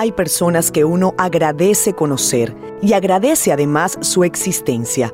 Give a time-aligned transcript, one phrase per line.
[0.00, 5.12] hay personas que uno agradece conocer y agradece además su existencia.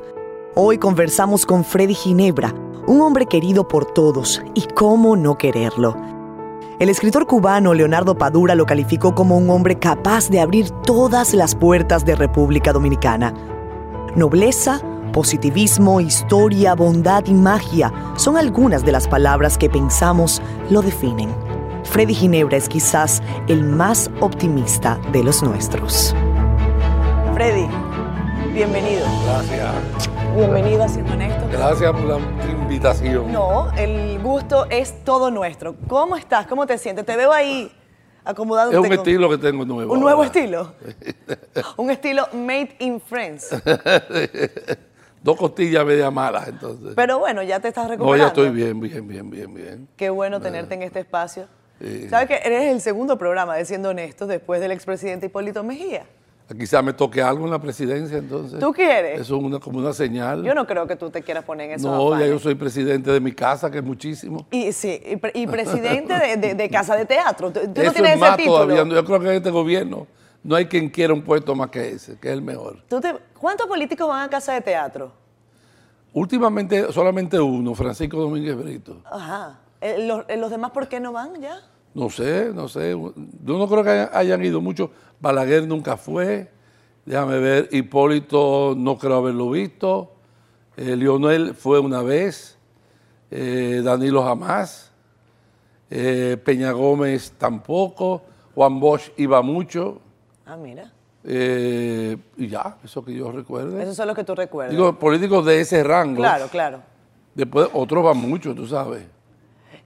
[0.55, 2.55] Hoy conversamos con Freddy Ginebra,
[2.87, 5.93] un hombre querido por todos y cómo no quererlo.
[6.79, 11.53] El escritor cubano Leonardo Padura lo calificó como un hombre capaz de abrir todas las
[11.53, 13.33] puertas de República Dominicana.
[14.15, 14.79] Nobleza,
[15.11, 21.56] positivismo, historia, bondad y magia son algunas de las palabras que pensamos lo definen.
[21.89, 26.13] Freddy Ginebra es quizás el más optimista de los nuestros.
[27.33, 27.67] Freddy,
[28.53, 29.05] bienvenido.
[29.25, 30.09] Gracias.
[30.35, 31.47] Bienvenido a Siendo Honesto.
[31.49, 32.19] Gracias por la
[32.51, 33.31] invitación.
[33.31, 35.75] No, el gusto es todo nuestro.
[35.87, 36.45] ¿Cómo estás?
[36.45, 37.05] ¿Cómo te sientes?
[37.05, 37.71] Te veo ahí
[38.23, 38.69] acomodado.
[38.71, 39.93] Es un estilo que tengo nuevo.
[39.93, 40.73] ¿Un nuevo estilo?
[41.77, 43.55] un estilo made in France.
[45.23, 46.93] Dos costillas media malas, entonces.
[46.95, 48.17] Pero bueno, ya te estás recuperando.
[48.17, 49.87] No, ya estoy bien, bien, bien, bien, bien.
[49.95, 51.47] Qué bueno tenerte en este espacio.
[52.09, 56.05] ¿Sabes que eres el segundo programa de Siendo Honestos después del expresidente Hipólito Mejía?
[56.55, 58.59] Quizá me toque algo en la presidencia, entonces.
[58.59, 59.19] ¿Tú quieres?
[59.19, 60.43] Eso es una, como una señal.
[60.43, 61.91] Yo no creo que tú te quieras poner en eso.
[61.91, 64.47] No, ya yo soy presidente de mi casa, que es muchísimo.
[64.51, 65.01] Y sí,
[65.33, 67.51] y, presidente de, casa de teatro.
[67.51, 68.83] ¿Tú, no tienes es más todavía.
[68.85, 70.07] Yo creo que en este gobierno
[70.41, 72.77] no hay quien quiera un puesto más que ese, que es el mejor.
[73.37, 75.11] ¿Cuántos políticos van a casa de teatro?
[76.13, 79.01] Últimamente solamente uno, Francisco Domínguez Brito.
[79.11, 79.59] Ajá.
[79.81, 81.61] Eh, ¿Los, eh, ¿Los demás por qué no van ya?
[81.97, 82.91] No sé, no sé.
[82.91, 84.91] Yo no creo que hayan, ido muchos.
[85.19, 86.47] Balaguer nunca fue.
[87.05, 87.69] Déjame ver.
[87.71, 90.11] Hipólito no creo haberlo visto.
[90.75, 92.55] Eh, Lionel fue una vez.
[93.31, 94.91] Eh, Danilo jamás.
[95.89, 98.21] Eh, Peña Gómez tampoco.
[98.53, 99.99] Juan Bosch iba mucho.
[100.45, 100.91] Ah, mira.
[101.23, 103.79] y ya, eso que yo recuerdo.
[103.79, 104.71] Eso es lo que tú recuerdas.
[104.71, 106.17] Digo, políticos de ese rango.
[106.21, 106.81] Claro, claro.
[107.33, 109.16] Después otros van mucho, tú sabes.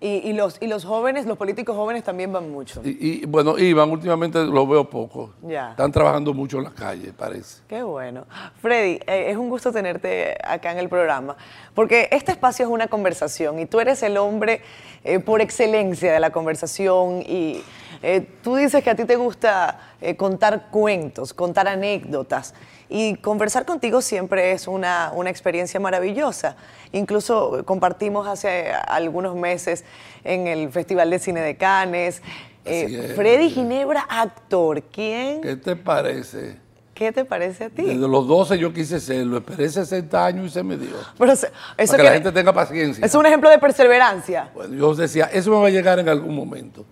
[0.04, 2.82] Y, los, y los jóvenes, los políticos jóvenes también van mucho.
[2.84, 5.36] Y, bueno, iban, últimamente los veo poco.
[5.44, 5.70] Ya.
[5.72, 7.62] Están trabajando mucho en la calle, parece.
[7.68, 8.26] Qué bueno.
[8.60, 11.38] Freddy, eh, es un gusto tenerte acá en el programa,
[11.76, 14.62] porque este espacio es una conversación y tú eres el hombre
[15.04, 17.62] eh, por excelencia de la conversación y
[18.02, 19.82] eh, tú dices que a ti te gusta
[20.18, 22.56] contar cuentos, contar anécdotas
[22.94, 26.58] y conversar contigo siempre es una, una experiencia maravillosa.
[26.92, 29.86] Incluso compartimos hace algunos meses
[30.26, 32.22] en el Festival de Cine de Cannes.
[32.66, 34.84] Eh, Freddy Ginebra, actor.
[34.84, 35.40] ¿Quién?
[35.40, 36.58] ¿Qué te parece?
[36.94, 37.84] ¿Qué te parece a ti?
[37.84, 40.98] Desde los 12 yo quise serlo, esperé 60 años y se me dio.
[41.18, 41.48] Pero eso
[41.78, 43.06] para que, la gente tenga paciencia.
[43.06, 44.52] Es un ejemplo de perseverancia.
[44.54, 46.84] Bueno, yo decía, eso me va a llegar en algún momento.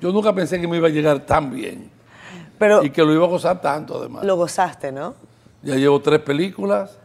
[0.00, 1.90] Yo nunca pensé que me iba a llegar tan bien.
[2.60, 4.24] Pero y que lo iba a gozar tanto, además.
[4.24, 5.26] Lo gozaste, ¿no?
[5.62, 6.98] Ya llevo tres películas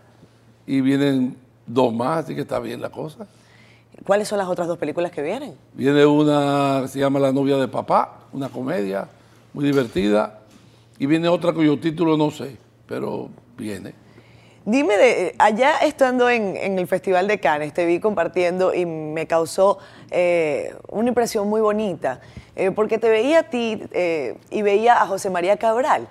[0.67, 3.27] y vienen dos más, así que está bien la cosa.
[4.05, 5.55] ¿Cuáles son las otras dos películas que vienen?
[5.73, 9.07] Viene una que se llama La novia de papá, una comedia
[9.53, 10.39] muy divertida,
[10.99, 13.93] y viene otra cuyo título no sé, pero viene.
[14.65, 19.79] Dime, de, allá estando en, el Festival de Cannes, te vi compartiendo y me causó
[20.09, 22.21] eh, una impresión muy bonita,
[22.55, 26.07] eh, porque te veía a ti eh, y veía a José María Cabral.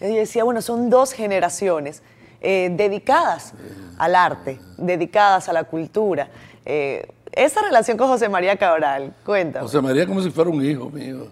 [0.00, 2.02] Y decía, bueno, son dos generaciones
[2.40, 3.54] eh, dedicadas
[3.98, 6.28] al arte, dedicadas a la cultura.
[6.64, 9.64] Eh, esa relación con José María Cabral, cuéntame.
[9.64, 11.28] José María es como si fuera un hijo mío,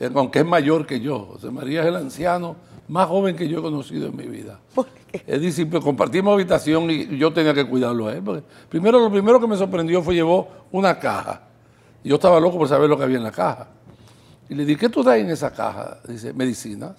[0.00, 1.26] eh, aunque es mayor que yo.
[1.32, 2.56] José María es el anciano
[2.88, 4.58] más joven que yo he conocido en mi vida.
[4.74, 5.22] ¿Por qué?
[5.26, 8.22] Es decir, compartimos habitación y yo tenía que cuidarlo a él.
[8.68, 11.42] primero, lo primero que me sorprendió fue llevó una caja.
[12.02, 13.68] Yo estaba loco por saber lo que había en la caja.
[14.48, 15.98] Y le dije, ¿qué tú das en esa caja?
[16.06, 16.92] Dice, medicinas.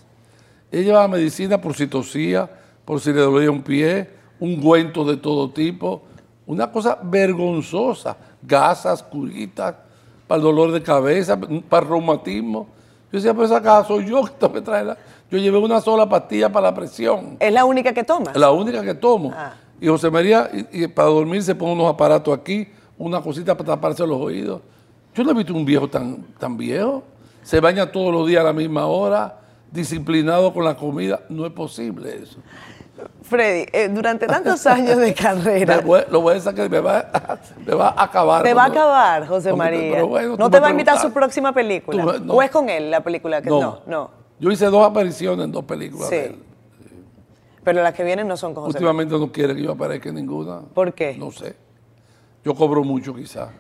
[0.74, 2.50] Ella llevaba medicina por si tosía,
[2.84, 6.02] por si le dolía un pie, un ungüentos de todo tipo,
[6.48, 9.76] una cosa vergonzosa, gasas, curitas,
[10.28, 11.40] para el dolor de cabeza,
[11.70, 12.66] para el reumatismo.
[13.12, 14.98] Yo decía, pero esa caja soy yo que tengo que traerla.
[15.30, 17.38] Yo llevé una sola pastilla para la presión.
[17.40, 18.36] ¿Es la única que tomas?
[18.36, 19.31] La única que tomo.
[19.31, 19.54] Ah.
[19.80, 22.68] Y José María, y, para dormir se pone unos aparatos aquí,
[22.98, 24.60] una cosita para taparse los oídos.
[25.14, 27.04] Yo no he visto un viejo tan, tan viejo.
[27.44, 29.43] Se baña todos los días a la misma hora
[29.74, 31.22] disciplinado con la comida.
[31.30, 32.38] No es posible eso.
[33.24, 35.81] Freddy, eh, durante tantos años de carrera.
[36.10, 38.44] lo voy a sacar, me va, me va a acabar.
[38.44, 40.02] Te va a acabar, José María.
[40.38, 42.06] no te va a invitar a su próxima película.
[42.28, 43.81] ¿O es con él la película que no?
[43.88, 46.40] No, Yo hice dos apariciones en dos películas sí.
[47.64, 50.16] Pero las que vienen no son con José Últimamente no quiere que yo aparezca en
[50.16, 50.60] ninguna.
[50.74, 51.16] ¿Por qué?
[51.18, 51.56] No sé.
[52.44, 53.52] Yo cobro mucho quizás.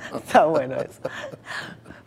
[0.16, 1.02] Está bueno eso.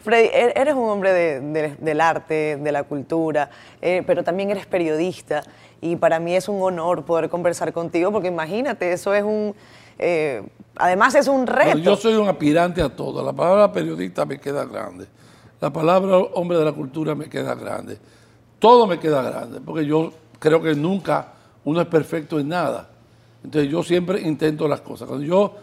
[0.03, 3.49] Freddy, er, eres un hombre del arte, de la cultura,
[3.81, 5.43] eh, pero también eres periodista
[5.79, 9.55] y para mí es un honor poder conversar contigo porque imagínate, eso es un...
[9.99, 10.43] Eh,
[10.75, 11.77] además es un reto.
[11.77, 13.23] yo soy un aspirante a todo.
[13.23, 15.05] La palabra periodista me queda grande.
[15.61, 17.97] La palabra hombre de la cultura me queda grande.
[18.59, 21.33] todo me queda grande, porque yo creo que nunca
[21.63, 22.89] uno es perfecto en nada.
[23.43, 25.07] Entonces yo siempre intento las cosas.
[25.07, 25.53] Cuando yo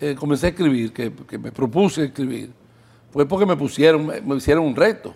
[0.00, 2.52] eh, comencé a escribir, que, me propuse escribir,
[3.18, 5.12] fue porque me pusieron, me, hicieron un reto.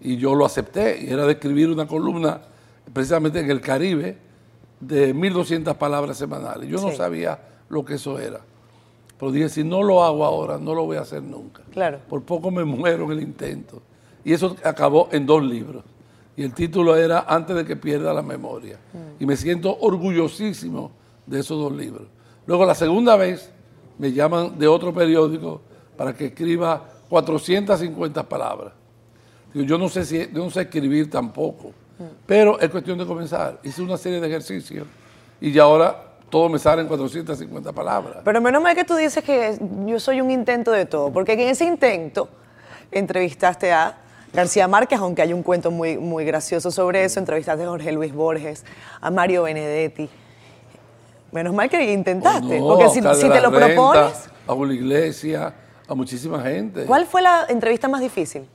[0.00, 2.40] Y yo lo acepté, y era de escribir una columna
[2.92, 4.16] precisamente en el Caribe
[4.78, 6.68] de 1.200 palabras semanales.
[6.68, 8.38] Yo no sabía lo que eso era.
[9.18, 11.64] Pero dije, si no lo hago ahora, no lo voy a hacer nunca.
[11.72, 11.98] Claro.
[12.08, 13.82] Por poco me muero en el intento.
[14.24, 15.82] Y eso acabó en dos libros.
[16.36, 18.78] Y el título era Antes de que pierda la memoria.
[18.92, 19.24] Mm.
[19.24, 20.92] Y me siento orgullosísimo
[21.26, 22.06] de esos dos libros.
[22.46, 23.52] Luego la segunda vez
[23.98, 25.62] me llaman de otro periódico
[25.96, 28.72] para que escriba 450 palabras.
[29.52, 31.72] Digo, yo no sé si no sé escribir tampoco,
[32.26, 33.58] pero es cuestión de comenzar.
[33.62, 34.86] Hice una serie de ejercicios
[35.40, 38.18] y ya ahora todo me sale en 450 palabras.
[38.24, 41.40] Pero menos mal que tú dices que yo soy un intento de todo, porque en
[41.40, 42.28] ese intento
[42.90, 43.98] entrevistaste a
[44.32, 48.12] García Márquez, aunque hay un cuento muy, muy gracioso sobre eso, entrevistaste a Jorge Luis
[48.12, 48.64] Borges,
[49.00, 50.08] a Mario Benedetti.
[51.32, 54.30] Menos mal que intentaste, oh, porque si, te lo propones...
[54.46, 55.54] A una iglesia,
[55.88, 56.84] a muchísima gente.
[56.84, 58.46] ¿Cuál fue la entrevista más difícil?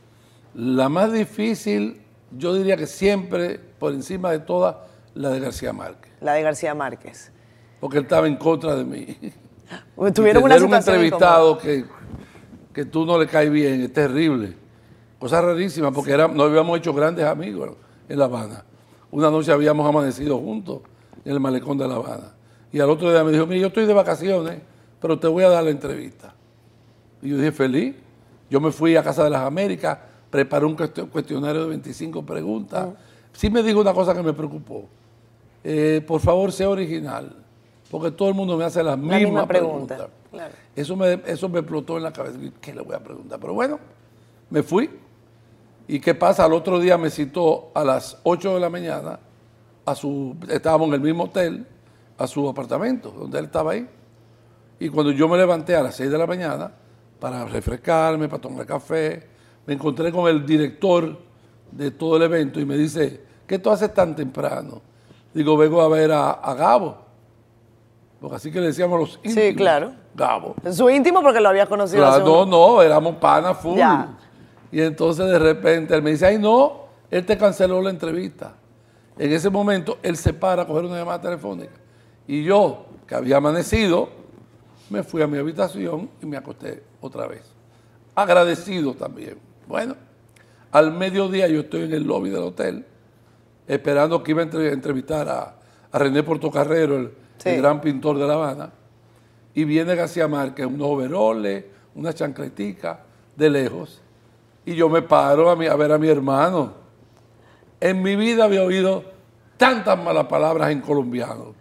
[0.54, 2.02] La más difícil,
[2.32, 4.76] yo diría que siempre, por encima de todas,
[5.16, 6.12] la de García Márquez.
[6.22, 7.34] La de García Márquez
[7.84, 9.06] porque él estaba en contra de mí.
[10.16, 11.84] Tuvieron una un entrevistado que,
[12.74, 14.54] que tú no le caes bien, es terrible.
[15.20, 17.72] Cosa rarísima, porque era, nos habíamos hecho grandes amigos
[18.08, 18.64] en La Habana.
[19.12, 20.80] Una noche habíamos amanecido juntos
[21.26, 22.32] en el malecón de La Habana.
[22.72, 24.62] Y al otro día me dijo, mira, yo estoy de vacaciones,
[25.02, 26.34] pero te voy a dar la entrevista.
[27.24, 27.96] Y yo dije, feliz.
[28.50, 29.98] Yo me fui a Casa de las Américas,
[30.30, 32.90] preparé un cuestionario de 25 preguntas.
[32.92, 33.00] Ah.
[33.32, 34.88] Sí me dijo una cosa que me preocupó.
[35.64, 37.44] Eh, por favor, sea original
[37.94, 40.08] porque todo el mundo me hace las mismas preguntas.
[40.76, 42.40] Eso, me, eso me explotó en la cabeza.
[42.60, 43.40] ¿Qué le voy a preguntar?
[43.40, 43.80] Pero bueno,
[44.50, 44.90] me fui.
[45.88, 46.46] ¿Y qué pasa?
[46.46, 49.20] Al otro día me citó a las 8 de la mañana,
[49.86, 51.68] a su, estábamos en el mismo hotel,
[52.18, 53.88] a su apartamento, donde él estaba ahí.
[54.80, 56.72] Y cuando yo me levanté a las 6 de la mañana
[57.24, 59.26] para refrescarme, para tomar café,
[59.66, 61.18] me encontré con el director
[61.72, 64.82] de todo el evento y me dice, ¿qué tú haces tan temprano?
[65.34, 66.98] Digo, vengo a ver a, a Gabo
[68.20, 69.36] porque así que le decíamos los íntimos.
[69.36, 69.94] Sí, claro.
[70.14, 70.56] Gabo.
[70.74, 72.20] Su íntimo porque lo había conocido.
[72.20, 73.80] no, no, éramos pana full.
[74.70, 78.54] Y entonces de repente él me dice, ay no, él te canceló la entrevista.
[79.18, 81.72] En ese momento él se para a coger una llamada telefónica.
[82.28, 84.10] Y yo, que había amanecido,
[84.90, 87.44] me fui a mi habitación y me acosté otra vez.
[88.16, 89.38] Agradecido también.
[89.68, 89.96] Bueno,
[90.72, 92.86] al mediodía yo estoy en el lobby del hotel,
[93.68, 95.56] esperando que iba a entrevistar a,
[95.92, 97.12] a René Portocarrero, el
[97.52, 98.72] el gran pintor de La Habana,
[99.54, 101.66] y viene García Márquez, unos overoles,
[101.96, 103.02] una chancletica,
[103.36, 104.02] de lejos,
[104.66, 106.74] y yo me paro a, a ver a mi hermano.
[107.80, 109.04] En mi vida había oído
[109.58, 111.54] tantas malas palabras en colombiano.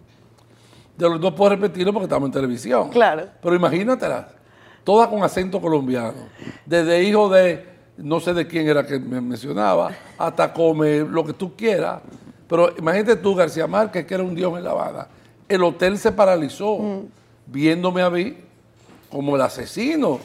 [0.95, 2.89] De los no puedo repetirlo porque estamos en televisión.
[2.89, 3.27] Claro.
[3.41, 4.27] Pero imagínatelas,
[4.83, 6.29] todas con acento colombiano.
[6.65, 7.65] Desde hijo de,
[7.97, 12.01] no sé de quién era que me mencionaba, hasta come lo que tú quieras.
[12.47, 15.07] Pero imagínate tú, García Márquez, que era un dios en La Habana
[15.47, 16.79] el hotel se paralizó,
[17.45, 18.35] viéndome a mí
[19.09, 20.19] como el asesino.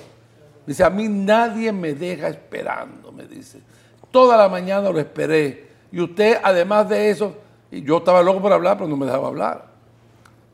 [0.66, 3.60] Dice, a mí nadie me deja esperando, me dice.
[4.10, 5.68] Toda la mañana lo esperé.
[5.90, 7.34] Y usted, además de eso,
[7.70, 9.66] y yo estaba loco por hablar, pero no me dejaba hablar.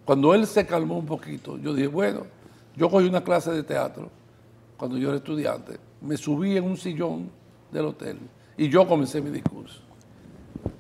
[0.05, 2.23] Cuando él se calmó un poquito, yo dije, bueno,
[2.77, 4.11] yo cogí una clase de teatro
[4.77, 5.79] cuando yo era estudiante.
[6.01, 7.31] Me subí en un sillón
[7.71, 8.19] del hotel
[8.57, 9.81] y yo comencé mi discurso.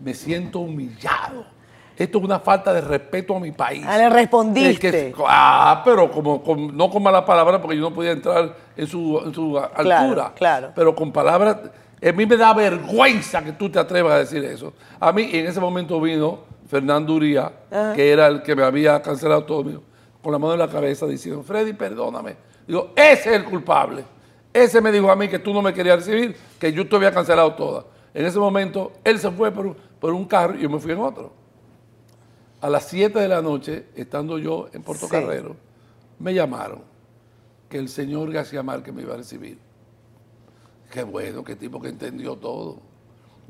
[0.00, 1.54] Me siento humillado
[1.96, 3.84] esto es una falta de respeto a mi país.
[3.86, 5.14] Ah, le respondiste.
[5.26, 10.32] ah, pero como, no con malas palabras, porque yo no podía entrar en su, altura.
[10.34, 10.72] Claro.
[10.74, 11.56] Pero con palabras.
[12.02, 14.74] A mí me da vergüenza que tú te atrevas a decir eso.
[15.00, 17.50] A mí, en ese momento vino Fernando Uría,
[17.94, 19.80] que era el que me había cancelado todo,
[20.24, 22.36] con la mano en la cabeza, diciendo: Freddy, perdóname.
[22.66, 24.04] Digo, ese es el culpable.
[24.52, 27.12] Ese me dijo a mí que tú no me querías recibir, que yo te había
[27.12, 27.84] cancelado toda.
[28.12, 31.00] En ese momento, él se fue por, por un carro y yo me fui en
[31.00, 31.44] otro
[32.64, 35.54] a las 7 de la noche, estando yo en Puerto Carrero,
[36.18, 36.80] me llamaron
[37.68, 39.58] que el señor García Márquez me iba a recibir.
[40.90, 42.78] Qué bueno, qué tipo que entendió todo.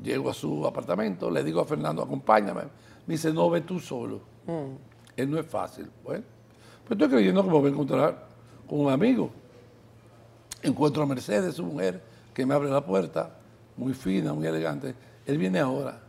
[0.03, 2.63] Llego a su apartamento, le digo a Fernando, acompáñame.
[3.07, 4.19] Me dice, no, ve tú solo.
[4.47, 4.75] Mm.
[5.15, 5.89] Él no es fácil.
[6.03, 6.25] Bueno,
[6.87, 8.27] pues estoy creyendo que me voy a encontrar
[8.67, 9.31] con un amigo.
[10.61, 12.01] Encuentro a Mercedes, su mujer,
[12.33, 13.31] que me abre la puerta,
[13.77, 14.95] muy fina, muy elegante.
[15.25, 15.99] Él viene ahora.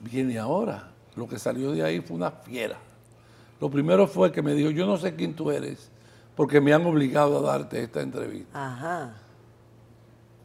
[0.00, 2.76] Viene ahora lo que salió de ahí fue una fiera.
[3.60, 5.90] Lo primero fue que me dijo, yo no sé quién tú eres,
[6.34, 8.48] porque me han obligado a darte esta entrevista.
[8.52, 9.14] Ajá.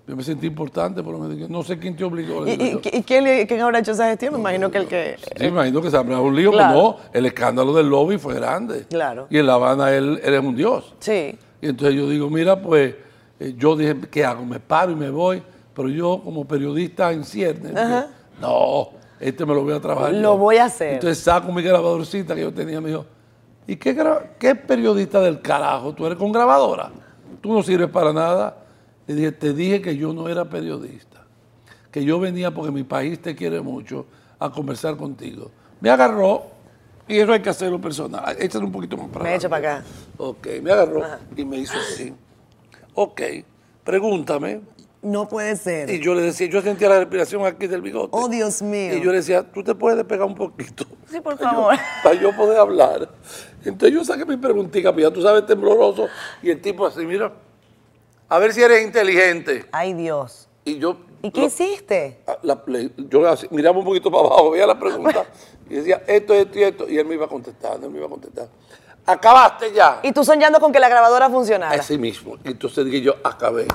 [0.09, 2.47] Yo me sentí importante, pero no sé quién te obligó.
[2.47, 4.33] ¿Y, y, y quién, quién habrá hecho esa gestión?
[4.33, 5.17] Me imagino que el que...
[5.19, 6.69] Sí, me imagino que se habrá un lío, Claro.
[6.73, 8.85] pero no, el escándalo del lobby fue grande.
[8.89, 9.27] Claro.
[9.29, 10.95] Y en La Habana él, él es un dios.
[10.99, 11.37] Sí.
[11.61, 12.95] Y entonces yo digo, mira, pues
[13.39, 14.43] eh, yo dije, ¿qué hago?
[14.45, 15.43] Me paro y me voy,
[15.75, 17.71] pero yo como periodista en ciernes,
[18.41, 18.89] no,
[19.19, 20.11] este me lo voy a trabajar.
[20.13, 20.37] Lo yo".
[20.37, 20.93] voy a hacer.
[20.95, 23.05] Entonces saco mi grabadorcita que yo tenía, me dijo,
[23.67, 23.95] ¿y qué,
[24.39, 25.93] qué periodista del carajo?
[25.93, 26.89] ¿Tú eres con grabadora?
[27.41, 28.57] Tú no sirves para nada.
[29.09, 31.25] Le dije, te dije que yo no era periodista,
[31.91, 34.05] que yo venía porque mi país te quiere mucho
[34.37, 35.49] a conversar contigo.
[35.81, 36.43] Me agarró,
[37.07, 38.35] y eso hay que hacerlo personal.
[38.39, 39.85] Échale un poquito más para Me echo para acá.
[40.17, 41.01] Ok, me agarró
[41.35, 42.13] y me hizo así.
[42.93, 43.19] Ok,
[43.83, 44.61] pregúntame.
[45.01, 45.89] No puede ser.
[45.89, 48.09] Y yo le decía, yo sentía la respiración aquí del bigote.
[48.11, 48.95] Oh, Dios mío.
[48.95, 50.85] Y yo le decía, tú te puedes pegar un poquito.
[51.09, 51.75] Sí, por Para yo- favor.
[52.03, 53.09] Para yo poder hablar.
[53.65, 56.07] Entonces yo saqué mi preguntita, pues ya tú sabes, tembloroso.
[56.43, 57.33] Y el tipo así, mira,
[58.29, 59.65] a ver si eres inteligente.
[59.71, 60.47] Ay, Dios.
[60.65, 60.97] Y yo...
[61.21, 62.21] ¿Y qué lo- hiciste?
[62.43, 63.21] la- le- yo
[63.51, 65.25] miraba un poquito para abajo, veía la pregunta
[65.69, 66.89] y decía esto, esto y esto.
[66.89, 68.51] Y él me iba contestando, él me iba contestando.
[69.05, 69.99] Acabaste ya.
[70.03, 71.79] Y tú soñando con que la grabadora funcionara.
[71.81, 72.37] Así mismo.
[72.43, 73.67] Entonces dije yo, acabé.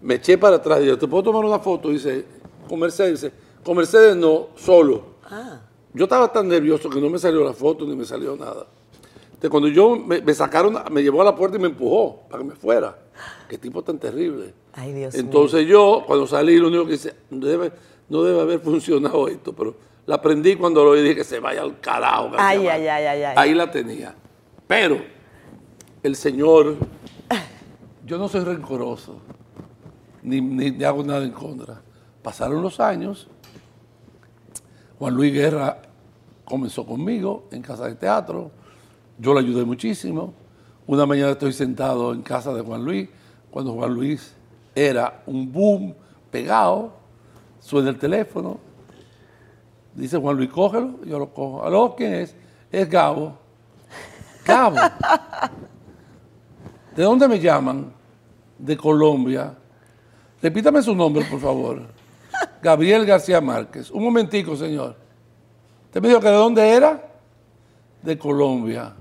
[0.00, 1.90] Me eché para atrás y yo, ¿te puedo tomar una foto?
[1.90, 2.24] Dice,
[2.68, 3.20] con Mercedes.
[3.22, 5.04] Dice, con Mercedes no, solo.
[5.30, 5.60] Ah.
[5.94, 8.66] Yo estaba tan nervioso que no me salió la foto ni me salió nada.
[9.26, 12.42] Entonces cuando yo me, me sacaron, me llevó a la puerta y me empujó para
[12.42, 12.96] que me fuera.
[13.48, 14.54] Qué tipo tan terrible.
[14.72, 17.72] Ay, Dios Entonces yo, cuando salí, lo único que hice, no debe,
[18.08, 19.74] no debe haber funcionado esto, pero
[20.06, 22.30] la aprendí cuando lo dije que se vaya al carajo.
[22.38, 23.34] Ay, ay, ay, ay, ay.
[23.36, 24.14] Ahí la tenía.
[24.66, 24.98] Pero
[26.02, 26.76] el Señor,
[28.06, 29.18] yo no soy rencoroso,
[30.22, 31.80] ni, ni- ni hago nada en contra.
[32.22, 33.28] Pasaron los años,
[34.98, 35.82] Juan Luis Guerra
[36.44, 38.50] comenzó conmigo en casa de teatro,
[39.18, 40.34] yo le ayudé muchísimo.
[40.86, 43.08] Una mañana estoy sentado en casa de Juan Luis,
[43.50, 44.34] cuando Juan Luis
[44.74, 45.94] era un boom
[46.30, 46.92] pegado,
[47.60, 48.58] suena el teléfono,
[49.94, 51.64] dice Juan Luis, cógelo, yo lo cojo.
[51.64, 51.94] ¿Aló?
[51.96, 52.34] ¿Quién es?
[52.70, 53.38] Es Gabo.
[54.44, 54.76] Gabo.
[56.96, 57.92] ¿De dónde me llaman?
[58.58, 59.54] De Colombia.
[60.42, 61.82] Repítame su nombre, por favor.
[62.60, 63.90] Gabriel García Márquez.
[63.90, 64.96] Un momentico, señor.
[65.84, 67.08] ¿Usted me dijo que de dónde era?
[68.02, 68.94] De Colombia.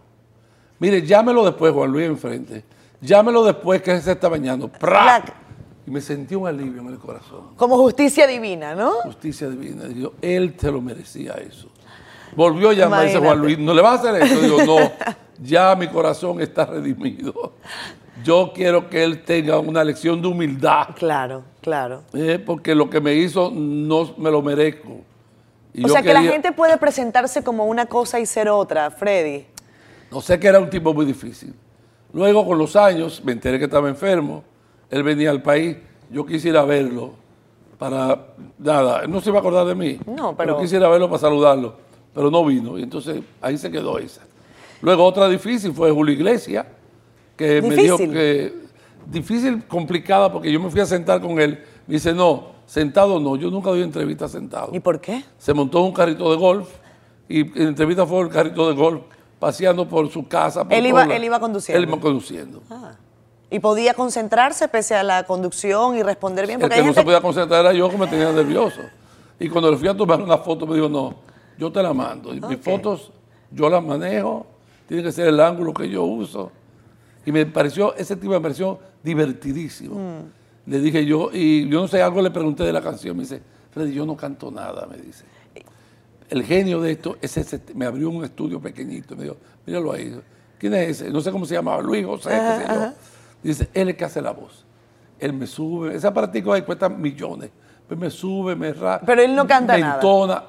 [0.82, 2.64] Mire, llámelo después, Juan Luis, enfrente.
[3.02, 4.72] Llámelo después que se está bañando.
[5.86, 7.50] Y me sentí un alivio en el corazón.
[7.56, 8.94] Como justicia divina, ¿no?
[9.04, 9.84] Justicia divina.
[9.86, 11.68] Digo, él te lo merecía eso.
[12.36, 13.20] Volvió a llamar dice.
[13.20, 14.42] Juan Luis, ¿no le vas a hacer eso?
[14.42, 14.92] Digo, no,
[15.40, 17.54] ya mi corazón está redimido.
[18.24, 22.02] Yo quiero que él tenga una lección de humildad, Claro, claro.
[22.14, 25.02] eh, porque lo que me hizo no me lo merezco.
[25.74, 28.92] Y O yo sea que la gente puede presentarse como una cosa y ser otra,
[28.92, 29.46] Freddy.
[30.12, 31.54] No sé que era un tipo muy difícil.
[32.14, 34.44] Luego, con los años, me enteré que estaba enfermo.
[34.90, 35.78] Él venía al país.
[36.10, 37.14] Yo quisiera verlo
[37.78, 38.28] para.
[38.60, 39.98] Nada, él no se iba a acordar de mí.
[40.06, 41.76] No, pero- quisiera verlo para saludarlo.
[42.14, 42.78] Pero no vino.
[42.78, 44.22] Y entonces ahí se quedó esa.
[44.82, 46.66] Luego, otra difícil fue Julio Iglesias,
[47.38, 48.60] que me dijo que.
[49.06, 51.64] Difícil, complicada, porque yo me fui a sentar con él.
[51.88, 53.36] Me dice, no, sentado no.
[53.36, 55.24] Yo nunca doy entrevista sentado ¿Y por qué?
[55.38, 56.70] se montó un carrito de golf
[57.28, 59.02] y en la entrevista fue el carrito de golf
[59.42, 60.64] paseando por su casa.
[60.64, 61.82] por Él iba- la- él iba conduciendo.
[61.84, 62.62] Él iba conduciendo.
[62.70, 62.92] Ah.
[63.50, 66.60] Y podía concentrarse pese a la conducción y responder bien.
[66.60, 67.02] el Porque que hay no gente...
[67.02, 68.80] se podía concentrar era yo que me tenía nervioso.
[69.40, 71.16] Y cuando le fui a tomar una foto me dijo, no,
[71.58, 72.34] yo te la mando.
[72.36, 73.12] Y mis fotos
[73.50, 74.46] yo las manejo,
[74.88, 76.52] tiene que ser el ángulo que yo uso.
[77.26, 79.96] Y me pareció, ese tipo me pareció divertidísimo.
[79.96, 80.70] Mm.
[80.70, 83.42] Le dije yo, y yo no sé, algo le pregunté de la canción, me dice,
[83.72, 85.26] Freddy, yo no canto nada, me dice.
[86.32, 89.36] El genio de esto es ese, me abrió un estudio pequeñito, me dijo,
[89.66, 90.18] míralo ahí.
[90.58, 91.12] ¿Quién es ese?
[91.12, 92.94] No sé cómo se llamaba, Luis José, qué sé yo.
[93.44, 94.66] Dice, él es el que hace la voz.
[95.20, 97.50] Él me sube, ese aparatico ahí cuesta millones.
[97.86, 99.96] Pues me sube, me ra Pero él no canta me nada.
[99.96, 100.44] entona.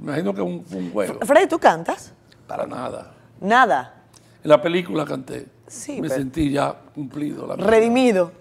[0.00, 1.18] Me imagino que es un, un juego.
[1.24, 2.12] Freddy, ¿tú cantas?
[2.48, 3.14] Para nada.
[3.40, 4.02] Nada.
[4.42, 5.46] En la película canté.
[5.68, 7.46] Sí, me pero- sentí ya cumplido.
[7.46, 7.54] la.
[7.54, 8.32] Redimido.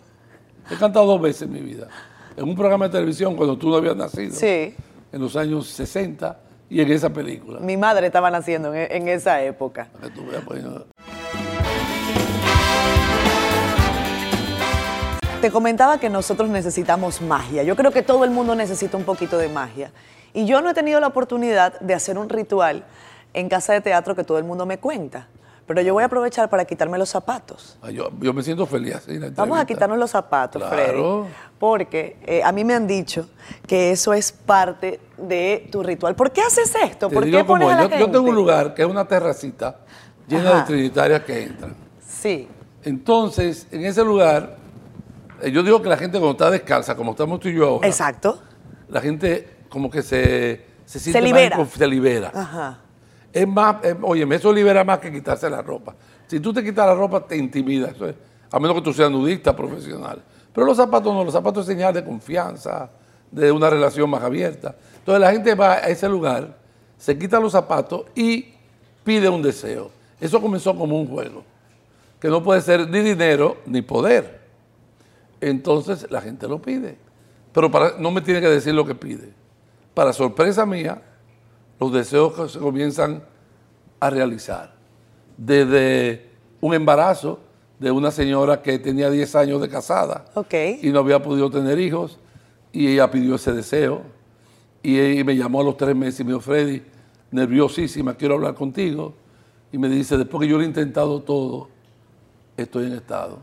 [0.71, 1.87] He cantado dos veces en mi vida.
[2.35, 4.33] En un programa de televisión cuando tú no habías nacido.
[4.33, 4.73] Sí.
[5.11, 6.39] En los años 60
[6.73, 7.59] y en esa película.
[7.59, 9.89] Mi madre estaba naciendo en, en esa época.
[9.93, 10.85] Para que tú veas, pues, no.
[15.39, 17.63] Te comentaba que nosotros necesitamos magia.
[17.63, 19.91] Yo creo que todo el mundo necesita un poquito de magia.
[20.33, 22.85] Y yo no he tenido la oportunidad de hacer un ritual
[23.33, 25.27] en casa de teatro que todo el mundo me cuenta.
[25.67, 27.77] Pero yo voy a aprovechar para quitarme los zapatos.
[27.91, 28.95] Yo, yo me siento feliz.
[28.95, 30.75] así Vamos a quitarnos los zapatos, Claro.
[31.25, 31.33] Freddy.
[31.63, 33.29] Porque eh, a mí me han dicho
[33.65, 36.13] que eso es parte de tu ritual.
[36.13, 37.07] ¿Por qué haces esto?
[37.07, 37.99] Te ¿Por qué pones a la yo, gente?
[38.05, 39.77] yo tengo un lugar que es una terracita
[40.27, 40.59] llena Ajá.
[40.59, 41.73] de trinitarias que entran.
[42.05, 42.49] Sí.
[42.83, 44.57] Entonces, en ese lugar
[45.41, 47.87] Eh, Yo digo que la gente cuando está descalza, como estamos tú y yo ahora,
[47.87, 48.41] Exacto.
[48.89, 51.65] la gente como que se, se siente más libera.
[51.65, 52.31] se libera.
[52.35, 52.79] Ajá.
[53.31, 55.95] Es más, oye, eso libera más que quitarse la ropa.
[56.27, 57.87] Si tú te quitas la ropa, te intimida.
[57.91, 58.15] Eso es,
[58.51, 60.21] a menos que tú seas nudista profesional.
[60.53, 62.89] Pero los zapatos no, los zapatos es señal de confianza,
[63.31, 64.75] de una relación más abierta.
[64.99, 66.55] Entonces la gente va a ese lugar,
[66.97, 68.53] se quita los zapatos y
[69.03, 69.89] pide un deseo.
[70.21, 71.43] Eso comenzó como un juego,
[72.19, 74.41] que no puede ser ni dinero ni poder.
[75.41, 76.97] Entonces la gente lo pide.
[77.51, 77.69] Pero
[77.99, 79.33] no me tiene que decir lo que pide.
[79.93, 81.01] Para sorpresa mía,
[81.79, 83.23] los deseos se comienzan
[83.99, 84.73] a realizar.
[85.37, 86.29] Desde
[86.61, 87.39] un embarazo
[87.83, 90.23] de una señora que tenía 10 años de casada
[90.81, 92.17] y no había podido tener hijos
[92.71, 94.03] y ella pidió ese deseo
[94.81, 96.81] y, y me llamó a los tres meses y me dijo, Freddy,
[97.31, 99.13] nerviosísima, quiero hablar contigo.
[99.71, 101.67] Y me dice, después que yo lo he intentado todo,
[102.55, 103.39] estoy en estado.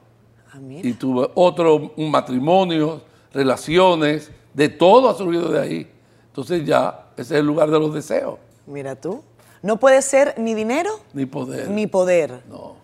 [0.52, 0.59] Ah.
[0.82, 3.02] Y tuve otro, un matrimonio,
[3.35, 5.90] relaciones, de todo ha surgido de ahí.
[6.28, 9.23] Entonces ya, ese es el lugar de los deseos, Mira tú.
[9.62, 11.68] No puede ser ni dinero ni poder.
[11.68, 12.42] ni poder.
[12.49, 12.79] No.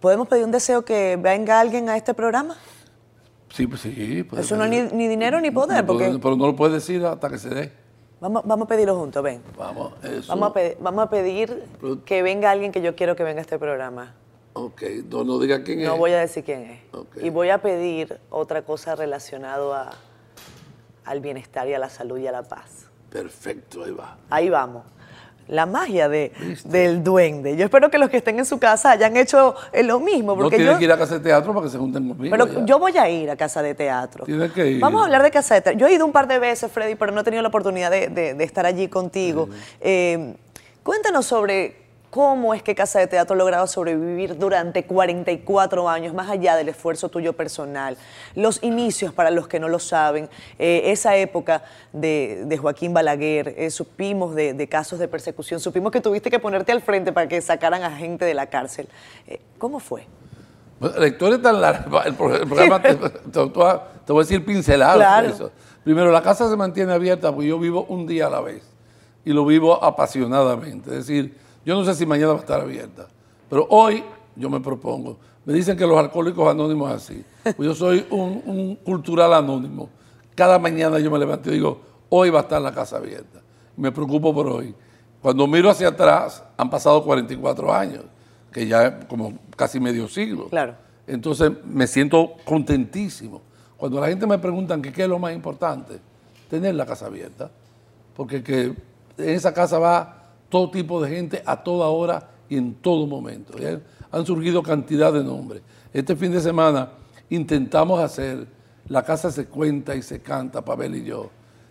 [0.00, 2.56] ¿Podemos pedir un deseo que venga alguien a este programa?
[3.50, 4.22] Sí, pues sí.
[4.28, 7.04] puede Eso no es ni, ni dinero ni poder, porque Pero no lo puedes decir
[7.04, 7.72] hasta que se dé.
[8.20, 9.42] vamos, vamos a pedirlo juntos, ven.
[9.56, 10.28] Vamos, eso.
[10.28, 11.64] Vamos a, pe- vamos a pedir
[12.04, 14.14] que venga alguien que yo quiero que venga a este programa.
[14.52, 15.86] Ok, no, no diga quién es.
[15.86, 16.80] No voy a decir quién es.
[16.92, 17.16] Ok.
[17.22, 22.26] Y voy a pedir otra cosa relacionada a, al bienestar y a la salud y
[22.26, 22.86] a la paz.
[23.10, 24.16] Perfecto, ahí va.
[24.30, 24.84] Ahí vamos.
[25.48, 26.30] La magia de,
[26.66, 27.56] del duende.
[27.56, 30.34] Yo espero que los que estén en su casa hayan hecho eh, lo mismo.
[30.36, 32.30] No Porque tienen yo, que ir a casa de teatro para que se junten conmigo.
[32.36, 32.64] pero ya.
[32.66, 34.24] yo voy a ir a casa de teatro.
[34.26, 34.80] Tienes que ir.
[34.80, 35.80] Vamos a hablar de casa de teatro.
[35.80, 38.08] Yo he ido un par de veces, Freddy, pero no he tenido la oportunidad de,
[38.08, 39.48] de- de estar allí contigo.
[39.80, 40.34] Eh,
[40.82, 46.30] cuéntanos sobre cómo es que Casa de Teatro ha logrado sobrevivir durante 44 años, más
[46.30, 47.96] allá del esfuerzo tuyo personal.
[48.34, 53.54] Los inicios, para los que no lo saben, eh, esa época de, de Joaquín Balaguer,
[53.58, 57.28] eh, supimos de, de casos de persecución, supimos que tuviste que ponerte al frente para
[57.28, 58.88] que sacaran a gente de la cárcel.
[59.26, 60.06] Eh, ¿Cómo fue?
[60.80, 64.12] La historia es tan larga, el, pro- el programa te, te- te voy a- te
[64.12, 65.28] voy a decir Claro.
[65.28, 65.50] eso.
[65.84, 68.62] Primero, la casa se mantiene abierta porque yo vivo un día a la vez
[69.24, 70.90] y lo vivo apasionadamente.
[70.90, 73.08] Es decir, yo no sé si mañana va a estar abierta,
[73.48, 74.04] pero hoy
[74.36, 75.18] yo me propongo.
[75.44, 77.24] Me dicen que los alcohólicos anónimos así.
[77.42, 79.88] Pues yo soy un, un cultural anónimo.
[80.34, 83.40] Cada mañana yo me levanto y digo, hoy va a estar la casa abierta.
[83.76, 84.74] Me preocupo por hoy.
[85.22, 88.04] Cuando miro hacia atrás, han pasado 44 años,
[88.52, 90.48] que ya es como casi medio siglo.
[90.48, 90.74] Claro.
[91.06, 93.42] Entonces me siento contentísimo.
[93.76, 95.98] Cuando la gente me pregunta que qué es lo más importante,
[96.50, 97.50] tener la casa abierta.
[98.14, 98.74] Porque que
[99.16, 100.17] en esa casa va
[100.48, 103.54] todo tipo de gente a toda hora y en todo momento.
[104.10, 105.62] Han surgido cantidad de nombres.
[105.92, 106.90] Este fin de semana
[107.30, 108.46] intentamos hacer
[108.88, 111.28] La casa se cuenta y se canta, Pavel y yo.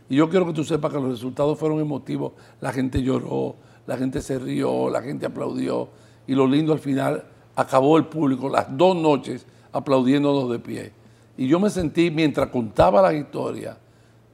[0.07, 2.33] Y yo quiero que tú sepas que los resultados fueron emotivos.
[2.61, 3.55] La gente lloró,
[3.87, 5.89] la gente se rió, la gente aplaudió.
[6.27, 7.23] Y lo lindo al final,
[7.55, 10.91] acabó el público las dos noches aplaudiéndonos de pie.
[11.37, 13.75] Y yo me sentí, mientras contaba la historia,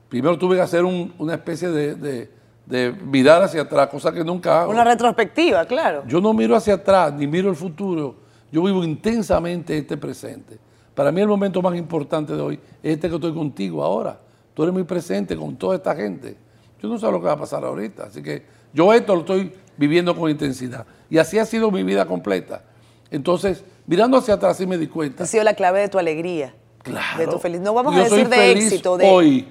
[0.09, 2.29] primero tuve que hacer un- una especie de-
[2.65, 4.71] de mirar hacia atrás, cosa que nunca hago.
[4.71, 6.03] Una retrospectiva, claro.
[6.07, 8.15] Yo no miro hacia atrás ni miro el futuro.
[8.51, 10.57] Yo vivo intensamente este presente.
[10.93, 14.19] Para mí el momento más importante de hoy es este que estoy contigo ahora.
[14.53, 16.37] Tú eres muy presente con toda esta gente.
[16.81, 18.03] Yo no sé lo que va a pasar ahorita.
[18.03, 20.85] Así que yo esto lo estoy viviendo con intensidad.
[21.09, 22.63] Y así ha sido mi vida completa.
[23.09, 25.23] Entonces, mirando hacia atrás sí me di cuenta.
[25.23, 26.53] Ha sido la clave de tu alegría.
[26.83, 27.17] Claro.
[27.17, 27.65] De tu felicidad.
[27.65, 29.09] No vamos Yo a soy decir de feliz éxito, de.
[29.09, 29.47] Hoy,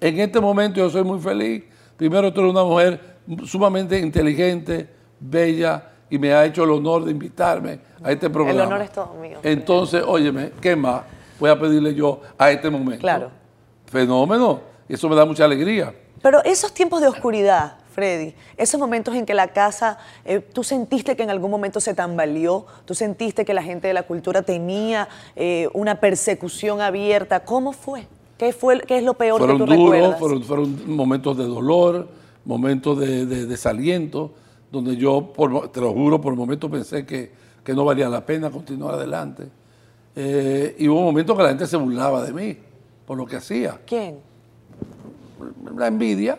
[0.00, 1.64] en este momento yo soy muy feliz.
[1.96, 7.10] Primero, tú eres una mujer sumamente inteligente, bella, y me ha hecho el honor de
[7.10, 8.64] invitarme a este programa.
[8.64, 9.38] honor es todo mío.
[9.42, 11.02] Entonces, óyeme, ¿qué más
[11.38, 13.00] voy a pedirle yo a este momento?
[13.00, 13.30] Claro.
[13.86, 14.60] Fenómeno.
[14.88, 15.92] Y eso me da mucha alegría.
[16.22, 21.16] Pero esos tiempos de oscuridad, Freddy, esos momentos en que la casa, eh, tú sentiste
[21.16, 25.08] que en algún momento se tambaleó, tú sentiste que la gente de la cultura tenía
[25.34, 28.06] eh, una persecución abierta, ¿cómo fue?
[28.38, 30.18] ¿Qué, fue, qué es lo peor fueron que tú duros, recuerdas?
[30.18, 32.08] fueron, fueron momentos de dolor,
[32.44, 34.32] momentos de, de desaliento,
[34.70, 37.30] donde yo, por te lo juro, por momentos pensé que,
[37.64, 39.48] que no valía la pena continuar adelante.
[40.14, 42.56] Eh, y hubo momentos que la gente se burlaba de mí
[43.06, 43.78] por lo que hacía.
[43.86, 44.18] ¿Quién?
[45.76, 46.38] La envidia.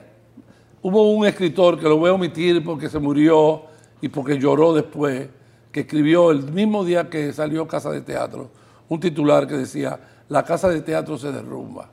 [0.81, 3.63] Hubo un escritor que lo voy a omitir porque se murió
[4.01, 5.27] y porque lloró después,
[5.71, 8.49] que escribió el mismo día que salió Casa de Teatro,
[8.89, 11.89] un titular que decía, la Casa de Teatro se derrumba.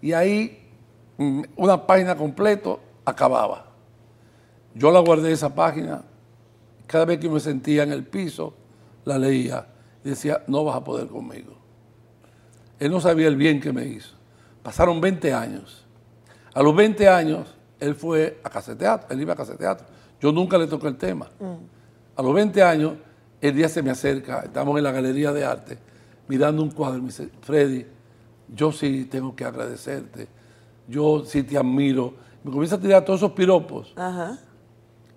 [0.00, 0.68] Y ahí
[1.18, 3.66] mm, una página completa acababa.
[4.74, 6.02] Yo la guardé esa página,
[6.86, 8.54] cada vez que me sentía en el piso,
[9.04, 9.66] la leía
[10.04, 11.54] y decía, no vas a poder conmigo.
[12.78, 14.16] él no sabía el bien que me hizo.
[14.62, 15.84] Pasaron 20 años.
[16.54, 19.58] A los 20 años, él fue a Casa de Teatro, él iba a Casa de
[19.58, 19.86] Teatro.
[20.20, 21.28] Yo nunca le toqué el tema.
[22.16, 22.94] A los 20 años,
[23.40, 25.78] el día se me acerca, estamos en la galería de arte,
[26.30, 27.84] mirando un cuadro y me dice, Freddy,
[28.54, 30.28] yo sí tengo que agradecerte,
[30.86, 32.14] yo sí te admiro.
[32.44, 33.92] Me comienza a tirar todos esos piropos.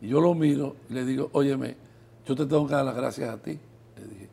[0.01, 1.77] Y yo lo miro y le digo, óyeme,
[2.25, 3.59] yo te tengo que dar las gracias a ti.
[3.95, 4.29] Le dije,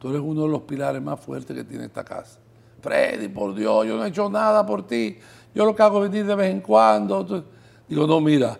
[0.00, 2.40] tú eres uno de los pilares más fuertes que tiene esta casa.
[2.82, 5.16] Freddy, por Dios, yo no he hecho nada por ti.
[5.54, 7.44] Yo lo que hago es venir de vez en cuando.
[7.88, 8.58] Digo, no, mira,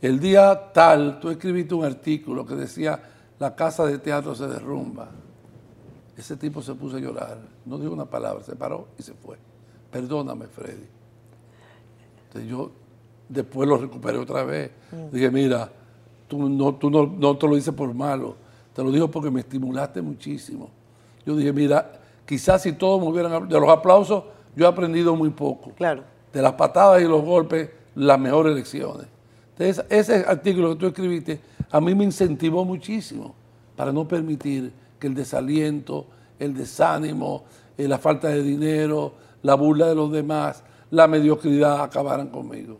[0.00, 3.02] el día tal, tú escribiste un artículo que decía,
[3.40, 5.10] la casa de teatro se derrumba.
[6.16, 9.36] Ese tipo se puso a llorar, no dijo una palabra, se paró y se fue.
[9.90, 10.86] Perdóname, Freddy.
[12.26, 12.70] Entonces yo
[13.28, 14.70] después lo recuperé otra vez.
[14.92, 15.14] Mm.
[15.14, 15.70] Dije, mira,
[16.26, 18.36] tú, no, tú no, no te lo dices por malo,
[18.74, 20.70] te lo digo porque me estimulaste muchísimo.
[21.24, 23.48] Yo dije, mira, quizás si todos me hubieran...
[23.48, 24.24] De los aplausos,
[24.54, 25.72] yo he aprendido muy poco.
[25.72, 26.02] Claro.
[26.32, 29.06] De las patadas y los golpes, las mejores lecciones.
[29.58, 33.34] Entonces, ese artículo que tú escribiste a mí me incentivó muchísimo
[33.74, 36.06] para no permitir que el desaliento,
[36.38, 37.44] el desánimo,
[37.76, 42.78] eh, la falta de dinero, la burla de los demás, la mediocridad acabaran conmigo.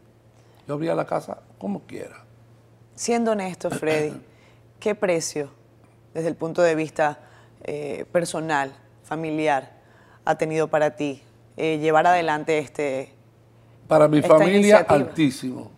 [0.66, 2.24] Yo abría la casa como quiera.
[2.94, 4.12] Siendo honesto, Freddy,
[4.81, 5.50] ¿qué precio,
[6.14, 7.18] desde el punto de vista
[7.62, 8.72] eh, personal,
[9.05, 9.72] familiar,
[10.24, 11.22] ha tenido para ti
[11.57, 13.12] eh, llevar adelante este...
[13.87, 15.70] Para mi familia, altísimo.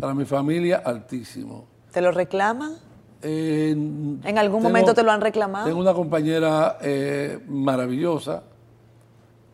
[0.00, 1.66] Para mi familia, altísimo.
[1.92, 2.76] ¿Te lo reclaman?
[3.22, 5.66] ¿En algún momento te lo han reclamado?
[5.66, 8.42] Tengo una compañera eh, maravillosa,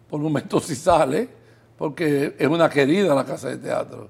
[0.08, 1.28] por momentos sí sale,
[1.76, 4.08] porque es una querida la casa de teatro.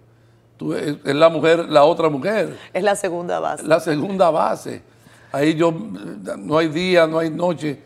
[0.56, 2.56] Tú, es, la mujer, la otra mujer.
[2.72, 3.64] Es la segunda base.
[3.64, 4.82] La segunda base.
[5.30, 7.80] Ahí yo, no hay día, no hay noche.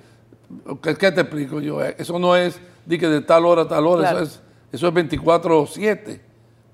[0.83, 1.83] ¿Qué, te explico yo?
[1.83, 4.41] Eso no es de que de tal hora a tal hora, eso es,
[4.73, 6.21] eso es 24-7.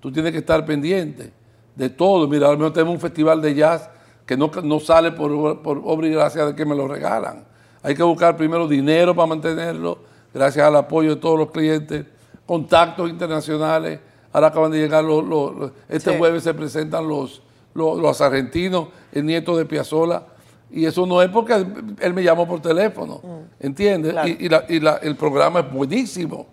[0.01, 1.33] Tú tienes que estar pendiente
[1.75, 2.29] de todo.
[2.29, 3.89] Mira, ahora mismo tenemos un festival de jazz
[4.29, 7.47] que no, no sale por, por obra y gracia de que me lo regalan.
[7.83, 10.01] Hay que buscar primero dinero para mantenerlo,
[10.35, 12.05] gracias al apoyo de todos los clientes,
[12.45, 14.01] contactos internacionales.
[14.31, 17.41] Ahora acaban de llegar los, este jueves se presentan los,
[17.73, 20.27] los, argentinos, el nieto de Piazzola.
[20.71, 21.64] Y eso no es porque
[21.99, 23.64] él me llamó por teléfono, mm.
[23.64, 24.14] ¿entiendes?
[24.27, 26.47] Y, y el programa es buenísimo.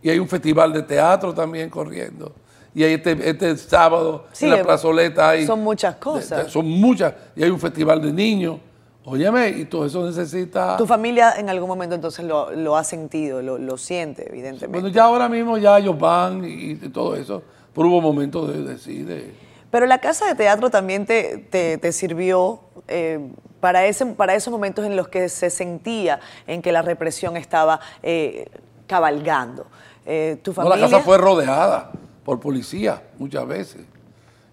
[0.00, 2.32] Y hay un festival de teatro también corriendo
[2.74, 5.46] y hay este, este sábado en la plazoleta hay...
[5.46, 6.50] Son muchas cosas.
[6.50, 7.14] son muchas.
[7.34, 8.58] Y hay un festival de niños.
[9.04, 10.76] Óyeme, y todo eso necesita...
[10.76, 14.68] ¿Tu familia en algún momento entonces lo, ha sentido, lo, siente, evidentemente?
[14.68, 17.42] Bueno, ya ahora mismo ya ellos van y, todo eso,
[17.74, 19.34] pero hubo momentos de decir...
[19.70, 23.18] Pero la casa de teatro también te, te, sirvió eh,
[23.60, 27.80] para, ese, para esos momentos en los que se sentía en que la represión estaba
[28.02, 28.46] eh,
[28.86, 29.66] cabalgando.
[30.04, 30.76] Eh, ¿tu familia?
[30.76, 31.92] No, la casa fue rodeada
[32.28, 33.86] por policía muchas veces.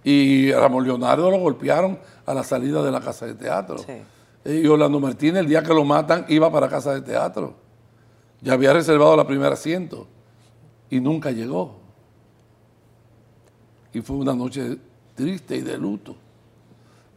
[0.01, 3.75] Y Ramón Leonardo lo golpearon a la salida de la casa de teatro.
[4.45, 7.53] Y Orlando Martínez, el día que lo matan, iba para la casa de teatro.
[8.39, 10.07] Ya había reservado la primera asiento
[10.89, 11.75] y nunca llegó.
[13.91, 14.77] Y fue una noche
[15.13, 16.15] triste y de luto.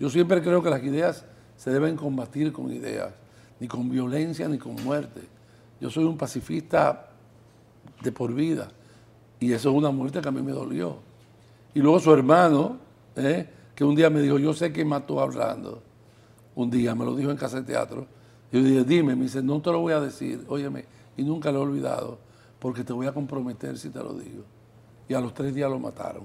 [0.01, 1.25] Yo siempre creo que las ideas
[1.57, 3.15] se deben combatir con ideas,
[3.61, 5.21] ni con violencia ni con muerte.
[5.81, 7.11] Yo soy un pacifista
[8.03, 8.73] de por vida.
[9.41, 10.99] Y eso es una muerte que a mí me dolió.
[11.75, 12.79] Y luego su hermano,
[13.17, 13.49] ¿eh?
[13.75, 15.83] que un día me dijo, yo sé que mató a Orlando.
[16.57, 18.07] Un día me lo dijo en casa de teatro.
[18.51, 21.61] Yo dije, dime, me dice, no te lo voy a decir, óyeme, y nunca lo
[21.61, 22.19] he olvidado,
[22.59, 24.43] porque te voy a comprometer si te lo digo.
[25.09, 26.25] Y a los tres días lo mataron.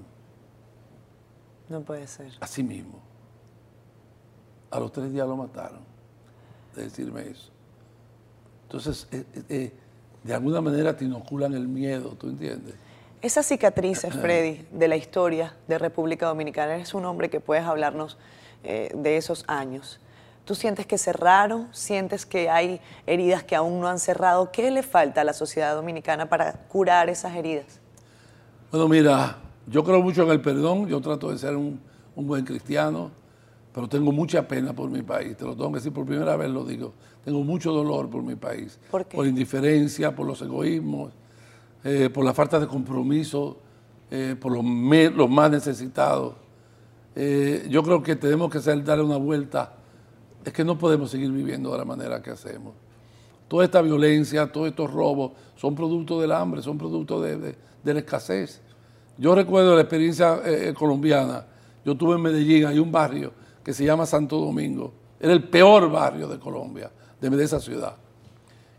[1.69, 2.32] No puede ser.
[2.39, 2.99] Así mismo.
[4.71, 5.82] A los tres días lo mataron,
[6.76, 7.52] de decirme eso.
[8.63, 9.73] Entonces, eh, eh,
[10.23, 12.73] de alguna manera te inoculan el miedo, ¿tú entiendes?
[13.23, 18.17] Esas cicatrices, Freddy, de la historia de República Dominicana, eres un hombre que puedes hablarnos
[18.65, 20.01] eh, de esos años.
[20.43, 21.69] ¿Tú sientes que cerraron?
[21.71, 24.51] ¿Sientes que hay heridas que aún no han cerrado?
[24.51, 27.79] ¿Qué le falta a la sociedad dominicana para curar esas heridas?
[28.69, 31.79] Bueno, mira, yo creo mucho en el perdón, yo trato de ser un,
[32.17, 33.09] buen cristiano,
[33.73, 36.49] pero tengo mucha pena por mi país, te lo tengo que decir por primera vez,
[36.49, 36.91] lo digo.
[37.23, 38.77] Tengo mucho dolor por mi país.
[38.91, 39.15] ¿Por qué?
[39.15, 41.13] Por indiferencia, por los egoísmos,
[41.83, 43.57] eh, por la falta de compromiso,
[44.09, 44.63] eh, por los,
[45.29, 46.35] más necesitados.
[47.15, 49.73] Eh, yo creo que tenemos que darle una vuelta.
[50.43, 52.73] Es que no podemos seguir viviendo de la manera que hacemos.
[53.47, 58.61] Toda esta violencia, todos estos robos son producto del hambre, son producto de, la escasez.
[59.17, 60.41] Yo recuerdo la experiencia
[60.73, 61.45] colombiana.
[61.85, 63.31] Yo estuve en Medellín, hay un barrio
[63.63, 64.93] que se llama Santo Domingo.
[65.19, 66.91] Era el peor barrio de Colombia,
[67.21, 67.95] de esa ciudad.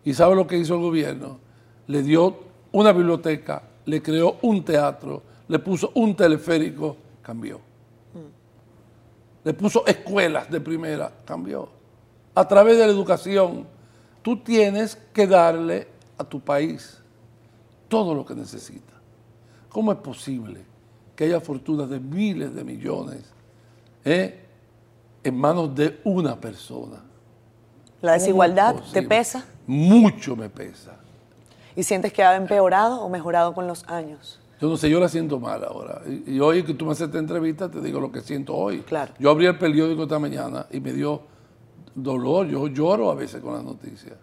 [0.04, 1.38] ¿Y sabe lo que hizo el gobierno?
[1.86, 2.36] le dio
[2.74, 7.60] una biblioteca, le creó un teatro, le puso un teleférico, cambió.
[9.44, 11.68] Le puso escuelas de primera, cambió.
[12.34, 13.64] A través de la educación,
[14.22, 15.86] tú tienes que darle
[16.18, 16.98] a tu país
[17.86, 18.94] todo lo que necesita.
[19.68, 20.64] ¿Cómo es posible
[21.14, 23.22] que haya fortunas de miles de millones
[24.04, 24.46] eh,
[25.22, 27.04] en manos de una persona?
[28.02, 29.44] ¿La desigualdad te pesa?
[29.64, 31.03] Mucho me pesa.
[31.76, 34.38] ¿Y sientes que ha empeorado o mejorado con los años?
[34.60, 36.02] Yo no sé, yo la siento mal ahora.
[36.26, 38.80] Y, hoy que tú me haces esta entrevista, te digo lo que siento hoy.
[38.80, 39.12] Claro.
[39.18, 41.22] Yo abrí el periódico esta mañana y me dio
[41.94, 42.46] dolor.
[42.46, 44.14] Yo lloro a veces con las noticias.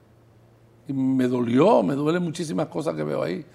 [0.87, 3.45] Y me dolió, me duelen muchísimas cosas que veo ahí.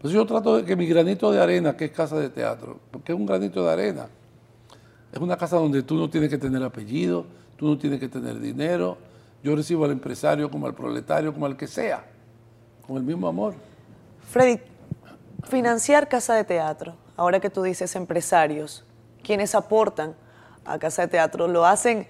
[0.00, 3.12] Pues yo trato de que mi granito de arena, que es casa de teatro, porque
[3.12, 4.08] es un granito de arena,
[5.10, 7.24] es una casa donde tú no tienes que tener apellido,
[7.56, 8.98] tú no tienes que tener dinero.
[9.42, 12.04] Yo recibo al empresario como al proletario, como al que sea,
[12.86, 13.54] con el mismo amor.
[14.28, 14.60] Freddy,
[15.44, 18.84] financiar casa de teatro, ahora que tú dices empresarios,
[19.22, 20.14] quienes aportan
[20.64, 22.06] a casa de teatro, lo hacen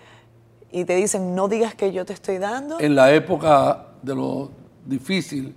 [0.71, 2.81] y te dicen, no digas que yo te estoy dando.
[2.81, 4.51] En la época de lo
[4.85, 5.55] difícil,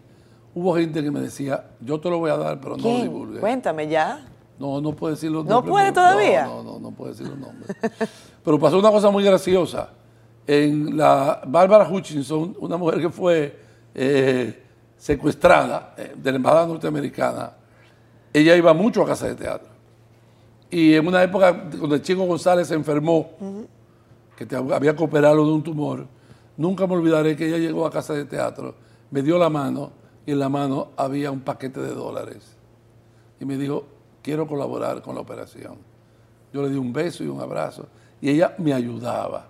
[0.53, 3.39] hubo gente que me decía, yo te lo voy a dar, pero no lo divulgues.
[3.39, 4.25] Cuéntame ya.
[4.57, 5.65] No, no puede decir los nombres.
[5.65, 6.45] ¿No puede todavía?
[6.45, 7.75] No, no, no, puede decir los nombres.
[8.43, 9.89] pero pasó una cosa muy graciosa.
[10.45, 13.57] En la Bárbara Hutchinson, una mujer que fue
[13.95, 14.68] eh,
[14.99, 17.53] secuestrada eh, de la embajada norteamericana,
[18.31, 19.69] ella iba mucho a casa de teatro.
[20.69, 23.31] Y en una época cuando el chico González se enfermó,
[24.37, 26.05] que te había que operarlo de un tumor,
[26.57, 28.75] nunca me olvidaré que ella llegó a casa de teatro,
[29.09, 29.91] me dio la mano
[30.25, 32.55] y en la mano había un paquete de dólares.
[33.39, 33.85] Y me dijo,
[34.21, 35.77] quiero colaborar con la operación.
[36.53, 37.87] Yo le di un beso y un abrazo
[38.21, 39.47] y ella me ayudaba.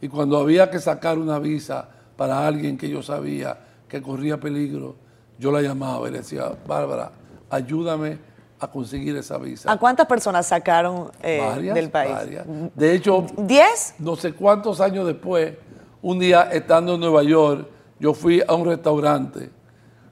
[0.00, 3.58] Y cuando había que sacar una visa para alguien que yo sabía
[3.96, 4.96] que corría peligro,
[5.38, 7.12] yo la llamaba y le decía, Bárbara,
[7.50, 8.18] ayúdame
[8.58, 9.70] a conseguir esa visa.
[9.70, 12.12] ¿A cuántas personas sacaron eh, del país?
[12.12, 12.46] Varias.
[12.74, 13.94] De hecho, ¿diez?
[13.98, 15.54] No sé cuántos años después,
[16.02, 19.50] un día estando en Nueva York, yo fui a un restaurante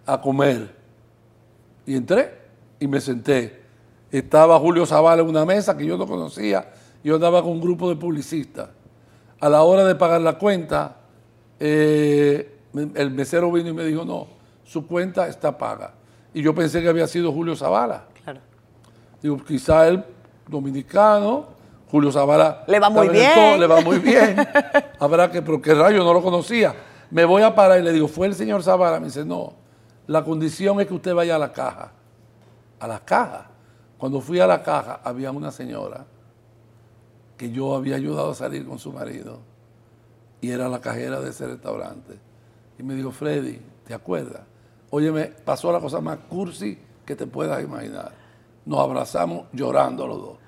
[0.06, 0.74] a comer
[1.86, 2.38] y entré
[2.78, 3.62] y me senté.
[4.10, 6.70] Estaba Julio Zavala en una mesa que yo no conocía,
[7.02, 8.68] yo andaba con un grupo de publicistas.
[9.40, 10.96] A la hora de pagar la cuenta,
[11.58, 14.26] eh, el mesero vino y me dijo, no,
[14.64, 15.92] su cuenta está paga
[16.34, 18.06] y yo pensé que había sido Julio Zavala.
[18.24, 18.40] Claro.
[19.22, 20.04] Digo, quizá el
[20.48, 21.46] dominicano,
[21.88, 22.64] Julio Zavala.
[22.66, 23.60] Le va muy bien.
[23.60, 24.36] le va muy bien.
[24.98, 26.74] Habrá que, pero qué rayo, no lo conocía.
[27.10, 28.98] Me voy a parar y le digo, ¿fue el señor Zavala?
[28.98, 29.54] Me dice, no,
[30.08, 31.92] la condición es que usted vaya a la caja.
[32.80, 33.46] A la caja.
[33.96, 36.04] Cuando fui a la caja, había una señora
[37.36, 39.38] que yo había ayudado a salir con su marido
[40.40, 42.18] y era la cajera de ese restaurante.
[42.78, 44.42] Y me dijo, Freddy, ¿te acuerdas?
[44.90, 48.12] Óyeme, pasó la cosa más cursi que te puedas imaginar.
[48.64, 50.38] Nos abrazamos llorando los dos.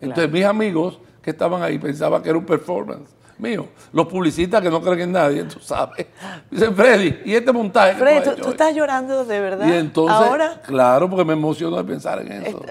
[0.00, 3.66] Entonces mis amigos que estaban ahí pensaban que era un performance mío.
[3.92, 6.06] Los publicistas que no creen en nadie, tú sabes.
[6.50, 7.94] Dicen, Freddy, ¿y este montaje?
[7.94, 9.66] Freddy, tú, estás llorando de verdad.
[9.66, 10.60] Y entonces, ¿Ahora?
[10.64, 12.62] claro, porque me emocionó de pensar en eso.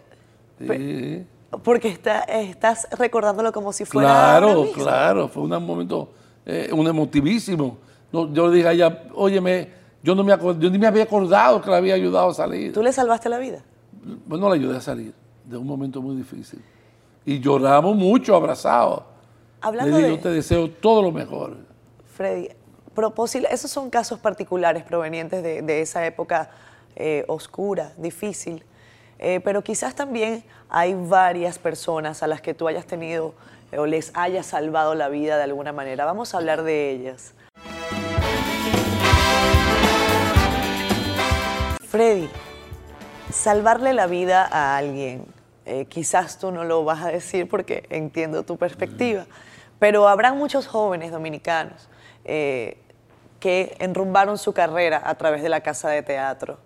[0.59, 1.25] sí.
[1.63, 4.09] Porque está, estás recordándolo como si fuera.
[4.09, 6.09] Claro, claro, fue un momento,
[6.45, 7.77] eh, un emotivísimo.
[8.11, 9.69] Yo le dije a ella, óyeme,
[10.03, 12.73] yo, no me yo ni me había acordado que le había ayudado a salir.
[12.73, 13.63] ¿Tú le salvaste la vida?
[14.25, 15.13] Bueno, le ayudé a salir
[15.45, 16.61] de un momento muy difícil.
[17.25, 19.03] Y lloramos mucho, abrazados.
[19.61, 21.55] Hablando le digo, yo te deseo todo lo mejor.
[22.15, 22.49] Freddy,
[23.49, 26.49] esos son casos particulares provenientes de, esa época
[26.95, 28.63] eh, oscura, difícil.
[29.19, 33.35] Eh, pero quizás también hay varias personas a las que tú hayas tenido
[33.71, 36.05] eh, o les hayas salvado la vida de alguna manera.
[36.05, 37.35] Vamos a hablar de ellas.
[41.91, 42.29] Freddy,
[43.33, 45.25] salvarle la vida a alguien,
[45.65, 49.25] eh, quizás tú no lo vas a decir porque entiendo tu perspectiva,
[49.77, 51.89] pero habrán muchos jóvenes dominicanos
[52.23, 52.77] eh,
[53.41, 56.59] que enrumbaron su carrera a través de la casa de teatro.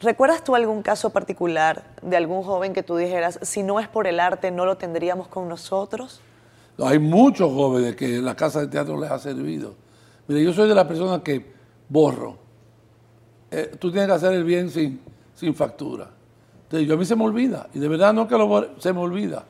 [0.00, 4.06] ¿Recuerdas tú algún caso particular de algún joven que tú dijeras, si no es por
[4.06, 6.20] el arte, no lo tendríamos con nosotros?
[6.82, 9.74] hay muchos jóvenes que la casa de teatro les ha servido.
[10.28, 11.50] Mire, yo soy de las personas que
[11.88, 12.39] borro
[13.50, 15.00] eh, tú tienes que hacer el bien sin,
[15.34, 16.08] sin factura.
[16.64, 19.00] Entonces, yo a mí se me olvida, y de verdad no que lo, se me
[19.00, 19.44] olvida.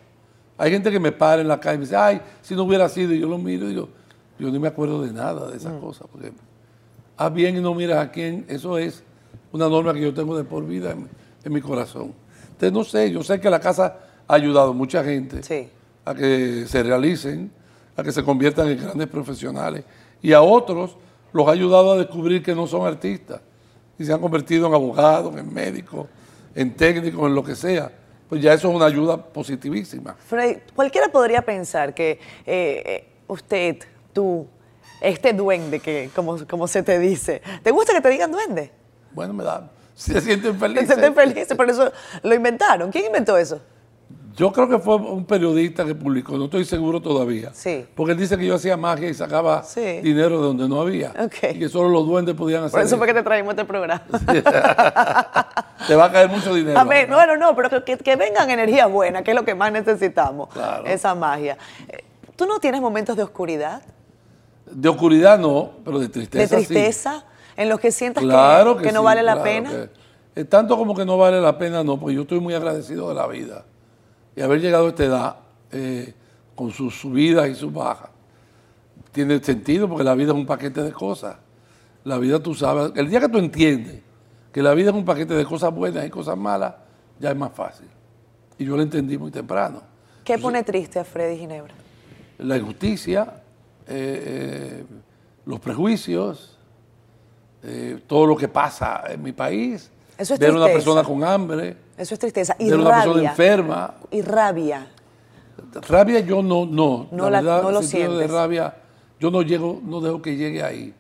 [0.57, 2.89] Hay gente que me para en la calle y me dice, ay, si no hubiera
[2.89, 3.89] sido, y yo lo miro y digo,
[4.39, 5.81] yo ni me acuerdo de nada de esas mm.
[5.81, 6.07] cosas.
[6.11, 6.33] Porque
[7.17, 9.03] haz bien y no miras a quién, eso es
[9.53, 12.15] una norma que yo tengo de por vida en, mi corazón.
[12.53, 15.41] Entonces, no sé, yo sé que la casa ha ayudado a mucha gente
[16.05, 17.51] a que se realicen,
[17.97, 19.85] a que se conviertan en grandes profesionales,
[20.23, 20.97] y a otros
[21.33, 23.41] los ha ayudado a descubrir que no son artistas
[24.01, 26.07] y se han convertido en abogados, en médicos,
[26.55, 27.93] en técnicos, en lo que sea,
[28.31, 30.17] pues ya eso es una ayuda positivísima.
[30.27, 33.77] Freddy, cualquiera podría pensar que eh, eh, usted,
[34.15, 34.47] tú,
[35.03, 38.71] este duende, que como, como se te dice, ¿te gusta que te digan duende?
[39.13, 40.89] Bueno, me da, se sienten felices.
[40.89, 42.91] Se sienten felices, por eso lo inventaron.
[42.91, 43.61] ¿Quién inventó eso?
[44.37, 47.51] Yo creo que fue un periodista que publicó, no estoy seguro todavía.
[47.53, 47.85] Sí.
[47.95, 50.01] Porque él dice que yo hacía magia y sacaba Sí.
[50.03, 51.12] dinero de donde no había.
[51.53, 54.03] Y que solo los duendes podían hacer Por eso fue que te traímos este programa.
[55.87, 56.79] Te va a caer mucho dinero.
[56.79, 59.73] A ver, bueno, no, pero que, que vengan energías buenas, que es lo que más
[59.73, 60.49] necesitamos.
[60.51, 60.87] Claro.
[60.87, 61.57] Esa magia.
[61.88, 62.05] Eh,
[62.37, 63.83] ¿Tú no tienes momentos de oscuridad,
[64.71, 66.69] De oscuridad no, pero de tristeza de sí.
[66.69, 67.25] tristeza,
[67.57, 69.71] en los que sientas Claro que, que, que no vale la pena?
[69.71, 70.01] que-
[70.37, 73.14] eh, tanto como que no vale la pena, no, porque yo estoy muy agradecido de
[73.16, 73.64] la vida.
[74.40, 75.37] Y haber llegado a esta edad,
[75.70, 76.14] eh,
[76.55, 78.09] con sus subidas y sus bajas,
[79.12, 81.37] tiene sentido porque la vida es un paquete de cosas.
[82.05, 84.00] La vida, tú sabes, el día que tú entiendes
[84.50, 86.72] que la vida es un paquete de cosas buenas y cosas malas,
[87.18, 87.87] ya es más fácil.
[88.57, 89.83] Y yo lo entendí muy temprano.
[90.24, 91.74] ¿Qué pone triste a Freddy Ginebra?
[92.38, 93.42] La injusticia,
[93.87, 94.85] eh, eh,
[95.44, 96.57] los prejuicios,
[97.62, 100.94] eh, todo lo que pasa en mi país, Eso es ver una tristeza.
[100.94, 102.57] persona con hambre, Eso es tristeza.
[102.59, 103.31] Y ver una persona rabia.
[103.31, 103.95] enferma.
[104.11, 104.87] Y rabia.
[105.87, 107.09] Rabia yo no, no.
[107.13, 108.75] No la- verdad, no lo sentido de rabia,
[109.21, 110.95] yo no llego, no dejo que llegue ahí.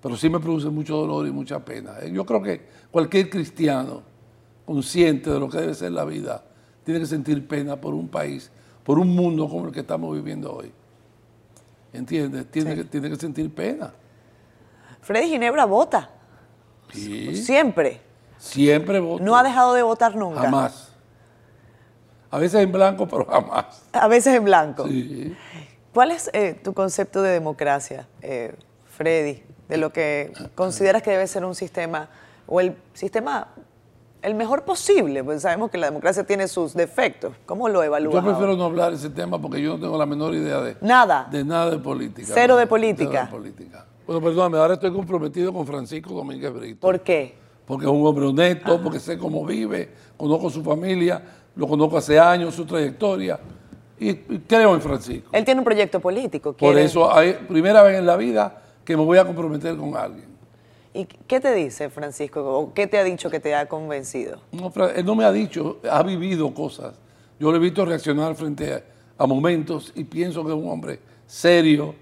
[0.00, 1.94] Pero sí me produce mucho dolor y mucha pena.
[2.02, 2.60] Eh, Yo creo que
[2.92, 4.02] cualquier cristiano
[4.64, 6.42] consciente de lo que debe ser la vida
[6.84, 8.50] tiene que sentir pena por un país,
[8.84, 10.70] por un mundo como el que estamos viviendo hoy.
[11.92, 12.46] ¿Entiendes?
[12.50, 13.92] Tiene, que, tiene que sentir pena.
[15.00, 16.10] Freddy Ginebra vota.
[16.92, 17.34] Sí.
[17.36, 18.00] Siempre.
[18.38, 19.22] Siempre voto.
[19.22, 20.40] No ha dejado de votar nunca.
[20.42, 20.92] Jamás.
[22.30, 23.82] A veces en blanco, pero jamás.
[23.92, 24.88] A veces en blanco.
[24.88, 25.36] Sí.
[25.92, 28.54] ¿Cuál es eh, tu concepto de democracia, eh,
[28.86, 29.42] Freddy?
[29.68, 32.08] De lo que consideras que debe ser un sistema,
[32.46, 33.48] o el sistema
[34.24, 37.34] el mejor posible, pues sabemos que la democracia tiene sus defectos.
[37.44, 38.14] ¿Cómo lo evalúas?
[38.14, 38.58] Yo prefiero ahora?
[38.58, 41.28] no hablar de ese tema porque yo no tengo la menor idea de Nada.
[41.30, 42.28] de nada de política.
[42.32, 43.28] Cero de política.
[43.30, 43.86] Cero de política.
[44.06, 46.80] Bueno, perdóname, ahora estoy comprometido con Francisco Domínguez Brito.
[46.80, 47.34] ¿Por qué?
[47.66, 51.22] Porque es un hombre honesto, porque sé cómo vive, conozco su familia,
[51.56, 53.40] lo conozco hace años, su trayectoria,
[53.98, 55.30] y, y creo en Francisco.
[55.32, 56.52] Él tiene un proyecto político.
[56.52, 60.26] Por eso, hay, primera vez en la vida que me voy a comprometer con alguien.
[60.92, 62.42] ¿Y qué te dice Francisco?
[62.42, 64.38] ¿O qué te ha dicho que te ha convencido?
[64.52, 66.94] No, él no me ha dicho, ha vivido cosas.
[67.40, 68.82] Yo le he visto reaccionar frente a,
[69.18, 71.94] a momentos y pienso que es un hombre serio,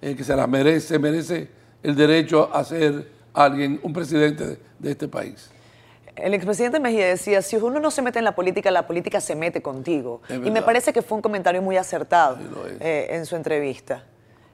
[0.00, 1.48] eh, que se las merece, merece
[1.82, 5.50] el derecho a ser alguien, un presidente de, de este país.
[6.16, 9.36] El expresidente Mejía decía, si uno no se mete en la política, la política se
[9.36, 10.22] mete contigo.
[10.30, 12.44] Y me parece que fue un comentario muy acertado Sí,
[12.80, 14.04] eh, en su entrevista.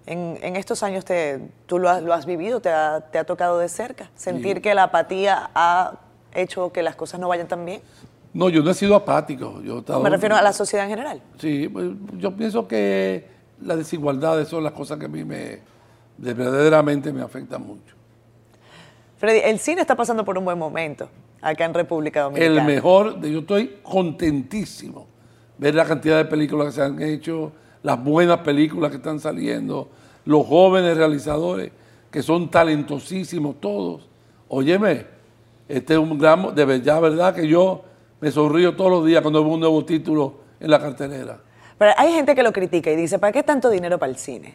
[0.04, 3.24] En, en estos años te, tú lo has, lo has vivido, te ha, te ha
[3.24, 6.00] tocado de cerca, sentir que la apatía ha
[6.34, 7.80] hecho que las cosas no vayan tan bien.
[8.34, 9.60] No, yo no he sido apático.
[9.62, 11.22] Yo he estado- Me refiero a la sociedad en general.
[11.38, 13.28] Sí, pues, yo pienso que
[13.60, 15.60] las desigualdades son las cosas que a mí me,
[16.18, 17.94] de- verdaderamente me afectan mucho.
[19.22, 21.08] Freddy, el cine está pasando por un buen momento
[21.40, 22.60] acá en República Dominicana.
[22.60, 25.06] El mejor, de- yo estoy contentísimo
[25.58, 27.52] ver la cantidad de películas que se han hecho,
[27.84, 29.88] las buenas películas que están saliendo,
[30.24, 31.70] los jóvenes realizadores
[32.10, 34.08] que son talentosísimos todos.
[34.48, 35.06] Óyeme,
[35.68, 37.84] este es un gran, de verdad, verdad que yo
[38.20, 41.38] me sonrío todos los días cuando veo un nuevo título en la cartelera.
[41.78, 44.54] Pero hay gente que lo critica y dice, ¿para qué tanto dinero para el cine?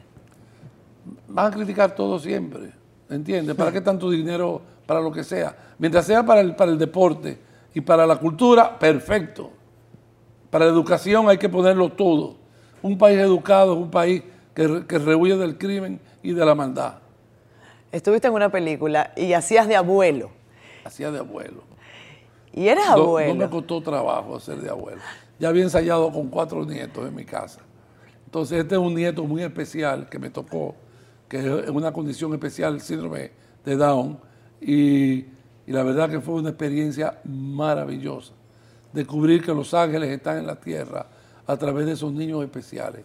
[1.30, 2.72] Van a criticar todo siempre,
[3.10, 3.56] ¿entiendes?
[3.56, 5.56] ¿Para qué tanto dinero para lo que sea?
[5.80, 7.38] Mientras sea para el, para el deporte
[7.74, 9.52] y para la cultura, perfecto.
[10.50, 12.36] Para la educación hay que ponerlo todo.
[12.82, 16.96] Un país educado es un país que, que rehuye del crimen y de la maldad.
[17.92, 20.30] Estuviste en una película y hacías de abuelo.
[20.84, 21.64] Hacía de abuelo.
[22.54, 23.36] Y eres No, no abuelo.
[23.36, 25.02] me costó trabajo hacer de abuelo.
[25.40, 27.60] Ya había ensayado con cuatro nietos en mi casa.
[28.26, 30.76] Entonces, este es un nieto muy especial que me tocó,
[31.28, 33.32] que es una condición especial, síndrome
[33.66, 34.20] de Down.
[34.62, 35.26] Y,
[35.68, 38.34] y la verdad que fue una experiencia maravillosa.
[38.94, 41.06] Descubrir que los ángeles están en la tierra
[41.46, 43.04] a través de esos niños especiales.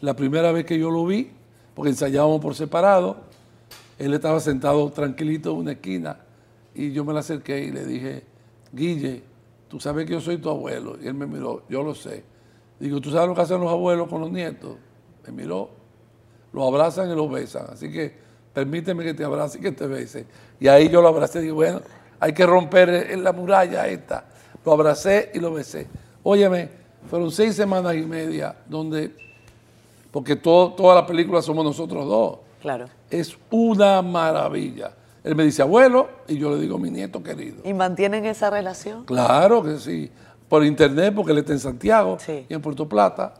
[0.00, 1.30] La primera vez que yo lo vi,
[1.74, 3.16] porque ensayábamos por separado,
[3.98, 6.18] él estaba sentado tranquilito en una esquina
[6.74, 8.24] y yo me le acerqué y le dije,
[8.72, 9.22] Guille,
[9.68, 10.96] tú sabes que yo soy tu abuelo.
[11.00, 12.24] Y él me miró, yo lo sé.
[12.80, 14.76] Digo, ¿tú sabes lo que hacen los abuelos con los nietos?
[15.24, 15.70] Me miró,
[16.54, 17.66] los abrazan y los besan.
[17.72, 18.14] Así que
[18.52, 20.24] permíteme que te abrace y que te bese.
[20.60, 21.80] Y ahí yo lo abracé y digo, bueno,
[22.20, 24.24] hay que romper en la muralla esta.
[24.64, 25.86] Lo abracé y lo besé.
[26.22, 26.68] Óyeme,
[27.10, 29.14] fueron seis semanas y media donde,
[30.10, 32.38] porque todo, toda la película somos nosotros dos.
[32.62, 32.86] Claro.
[33.10, 34.92] Es una maravilla.
[35.22, 37.56] Él me dice abuelo y yo le digo mi nieto querido.
[37.64, 39.04] ¿Y mantienen esa relación?
[39.04, 40.10] Claro que sí.
[40.48, 42.46] Por internet, porque él está en Santiago Sí.
[42.48, 43.34] y en Puerto Plata.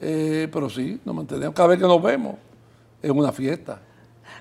[0.00, 1.54] Eh, pero sí, nos mantenemos.
[1.54, 2.34] Cada vez que nos vemos,
[3.02, 3.80] es una fiesta.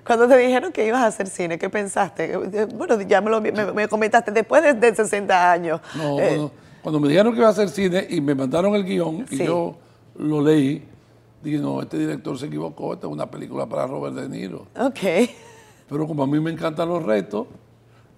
[0.05, 2.33] Cuando te dijeron que ibas a hacer cine, ¿qué pensaste?
[2.33, 5.81] Eh, Bueno, ya me, lo, me, me comentaste, después de, de 60 años.
[5.95, 6.51] No, eh, cuando,
[6.81, 9.75] cuando me dijeron que iba a hacer cine y me mandaron el guion y yo
[10.17, 10.83] lo leí,
[11.43, 14.67] dije, no, este director se equivocó, esta es una película para Robert De Niro.
[14.79, 15.29] ok.
[15.89, 17.47] Pero como a mí me encantan los retos,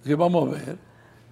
[0.02, 0.76] dije, vamos a ver.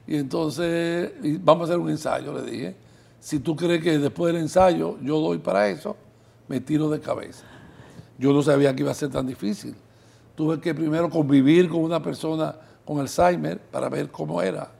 [0.06, 2.76] Y entonces, y vamos a hacer un ensayo, le dije.
[3.20, 5.96] Si tú crees que después del ensayo yo doy para eso,
[6.46, 7.44] me tiro de cabeza.
[8.18, 9.74] Yo no sabía que iba a ser tan difícil.
[10.34, 12.54] Tuve que primero convivir con una persona
[12.84, 14.70] con Alzheimer para ver cómo era.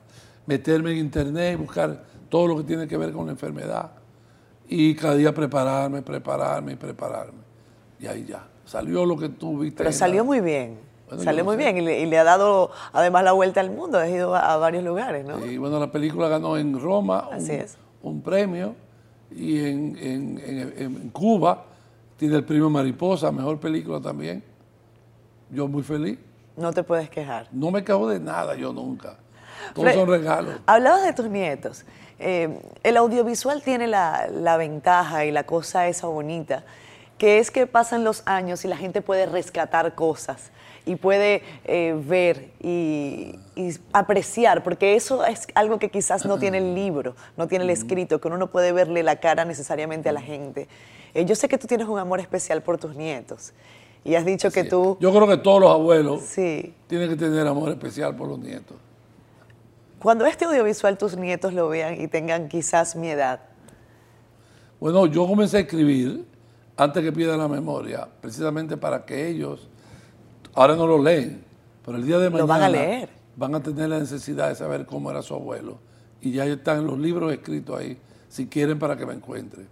[0.45, 3.91] Meterme en internet y buscar todo lo que tiene que ver con la enfermedad.
[4.67, 7.39] Y cada día prepararme, prepararme y prepararme.
[7.99, 8.45] Y ahí ya.
[8.65, 9.77] Salió lo que tú viste.
[9.77, 10.77] Pero la- salió muy bien.
[11.07, 11.63] Bueno, salió muy sé.
[11.63, 13.97] bien y le, y le ha dado además la vuelta al mundo.
[13.97, 15.43] Has ido a, a varios lugares, ¿no?
[15.43, 17.77] Y bueno, la película ganó en Roma un, Así es.
[18.03, 18.75] un premio
[19.35, 21.65] y en, en- en- en Cuba
[22.19, 24.43] tiene el premio Mariposa, mejor película también.
[25.49, 26.19] Yo muy feliz.
[26.57, 27.47] No te puedes quejar.
[27.53, 29.15] No me quejo de nada, yo nunca.
[29.73, 30.55] Todos son regalos.
[30.65, 31.85] Hablabas de tus nietos.
[32.19, 36.65] Eh, el audiovisual tiene la, la ventaja y la cosa esa bonita,
[37.17, 40.51] que es que pasan los años y la gente puede rescatar cosas
[40.85, 46.57] y puede eh, ver y, y apreciar, porque eso es algo que quizás no tiene
[46.57, 50.11] el libro, no tiene el escrito, que uno no puede verle la cara necesariamente a
[50.11, 50.67] la gente.
[51.13, 53.53] Eh, yo sé que tú tienes un amor especial por tus nietos
[54.03, 54.97] y has dicho que tú...
[54.99, 56.73] Yo creo que todos los abuelos Sí.
[56.87, 58.77] tienen que tener amor especial por los nietos.
[59.99, 63.41] Cuando este audiovisual tus nietos lo vean y tengan quizás mi edad,
[64.79, 66.25] Bueno, yo comencé a escribir
[66.77, 69.67] antes que pierda la memoria, precisamente para que ellos,
[70.53, 71.43] ahora no lo leen,
[71.85, 73.09] pero el día de mañana Lo van a leer.
[73.35, 75.79] van a tener la necesidad de saber cómo era su abuelo.
[76.21, 77.97] Y ya están los libros escritos ahí,
[78.29, 79.67] si quieren para que me encuentren.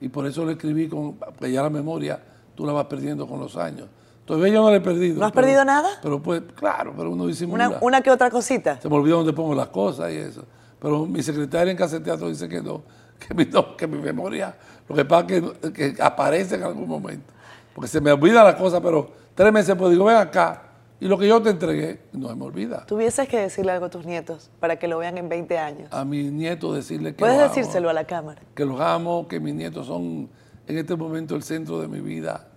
[0.00, 2.20] Y por eso lo escribí, con, porque ya la memoria
[2.54, 3.86] tú la vas perdiendo con los años.
[4.24, 5.18] Todavía yo no la he perdido.
[5.18, 5.88] ¿No has pero- perdido nada?
[6.02, 7.68] Pero pues, claro, pero uno disimula.
[7.68, 8.80] una, una que otra cosita.
[8.80, 10.44] Se me olvidó dónde pongo las cosas y eso.
[10.80, 12.82] Pero mi secretaria en casa de teatro dice que no,
[13.18, 14.54] que mi, no, que mi memoria,
[14.88, 15.42] lo que pasa es
[15.72, 17.32] que, que aparece en algún momento.
[17.74, 20.62] Porque se me olvida la cosa, pero tres meses después digo, ven acá,
[21.00, 22.84] y lo que yo te entregué, no se me olvida.
[22.86, 25.88] Tuvieses que decirle algo a tus nietos para que lo vean en 20 años.
[25.92, 28.40] A mi nieto decirle que Puedes los amo, decírselo a la cámara.
[28.54, 30.28] que los amo, que mis nietos son
[30.66, 32.48] en este momento el centro de mi vida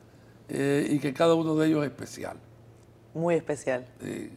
[0.49, 2.37] eh, y que cada uno de ellos es especial.
[3.13, 3.85] Muy especial.
[4.01, 4.31] Sí.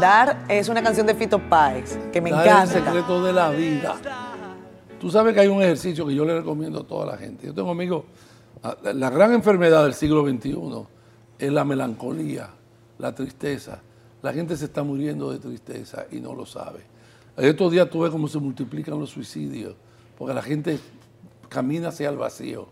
[0.00, 2.72] Dar es una canción de Fito Páez que me Dar el encanta.
[2.72, 3.94] secreto de la vida.
[5.00, 7.46] Tú sabes que hay un ejercicio que yo le recomiendo a toda la gente.
[7.46, 8.04] Yo tengo amigos,
[8.62, 10.86] la- la gran enfermedad del siglo XXI
[11.38, 12.50] es la melancolía,
[12.98, 13.80] la tristeza.
[14.22, 16.80] La gente se está muriendo de tristeza y no lo sabe.
[17.36, 19.74] Estos días tú ves cómo se multiplican los suicidios,
[20.16, 20.78] porque la gente
[21.48, 22.68] camina hacia el vacío.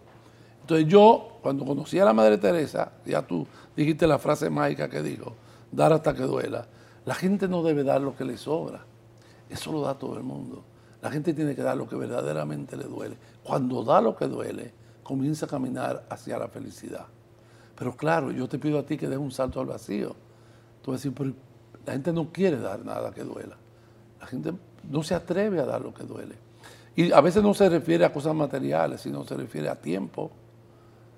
[0.61, 5.03] Entonces yo, cuando conocí a la Madre Teresa, ya tú dijiste la frase mágica que
[5.03, 5.34] dijo,
[5.72, 6.66] dar hasta que duela.
[7.07, 8.84] La gente no debe dar lo que le sobra.
[9.49, 10.62] Eso lo da todo el mundo.
[11.03, 13.16] La gente tiene que dar lo que verdaderamente le duele.
[13.43, 14.72] Cuando da lo que duele,
[15.11, 17.04] comienza a caminar hacia la felicidad.
[17.76, 20.14] Pero claro, yo te pido a ti que des un salto al vacío.
[20.80, 21.34] Tú vas a decir,
[21.84, 23.56] la gente no quiere dar nada que duela.
[24.20, 24.52] La gente
[24.88, 26.36] no se atreve a dar lo que duele.
[26.94, 30.30] Y a veces no se refiere a cosas materiales, sino se refiere a tiempo.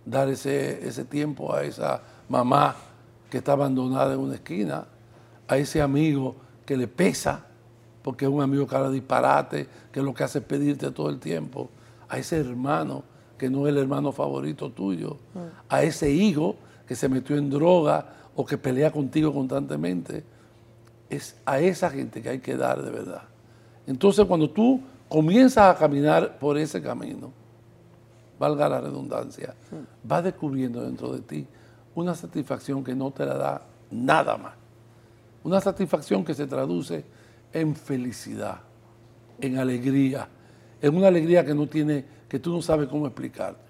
[0.06, 2.74] Dar ese, ese tiempo a esa mamá
[3.28, 4.86] que está abandonada en una esquina,
[5.46, 6.34] a ese amigo
[6.64, 7.44] que le pesa,
[8.02, 11.18] porque es un amigo que habla disparate, que lo que hace es pedirte todo el
[11.18, 11.68] tiempo,
[12.08, 13.11] a ese hermano
[13.42, 15.16] que no es el hermano favorito tuyo,
[15.68, 16.54] a ese hijo
[16.86, 20.22] que se metió en droga o que pelea contigo constantemente,
[21.10, 23.22] es a esa gente que hay que dar de verdad.
[23.84, 27.32] Entonces cuando tú comienzas a caminar por ese camino,
[28.38, 29.56] valga la redundancia,
[30.04, 31.44] vas descubriendo dentro de ti
[31.96, 34.52] una satisfacción que no te la da nada más.
[35.42, 37.04] Una satisfacción que se traduce
[37.52, 38.60] en felicidad,
[39.40, 40.28] en alegría,
[40.80, 43.60] en una alegría que no tiene, que tú no sabes cómo explicarte.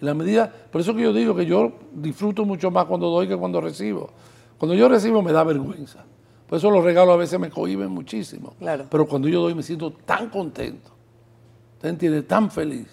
[0.00, 3.28] En la medida, por eso que yo digo que yo disfruto mucho más cuando doy
[3.28, 4.10] que cuando recibo.
[4.58, 6.04] Cuando yo recibo me da vergüenza.
[6.48, 8.54] Por eso los regalos a veces me cohiben muchísimo.
[8.58, 8.86] Claro.
[8.90, 10.90] Pero cuando yo doy me siento tan contento.
[11.74, 12.22] ¿Usted entiende?
[12.22, 12.88] Tan feliz.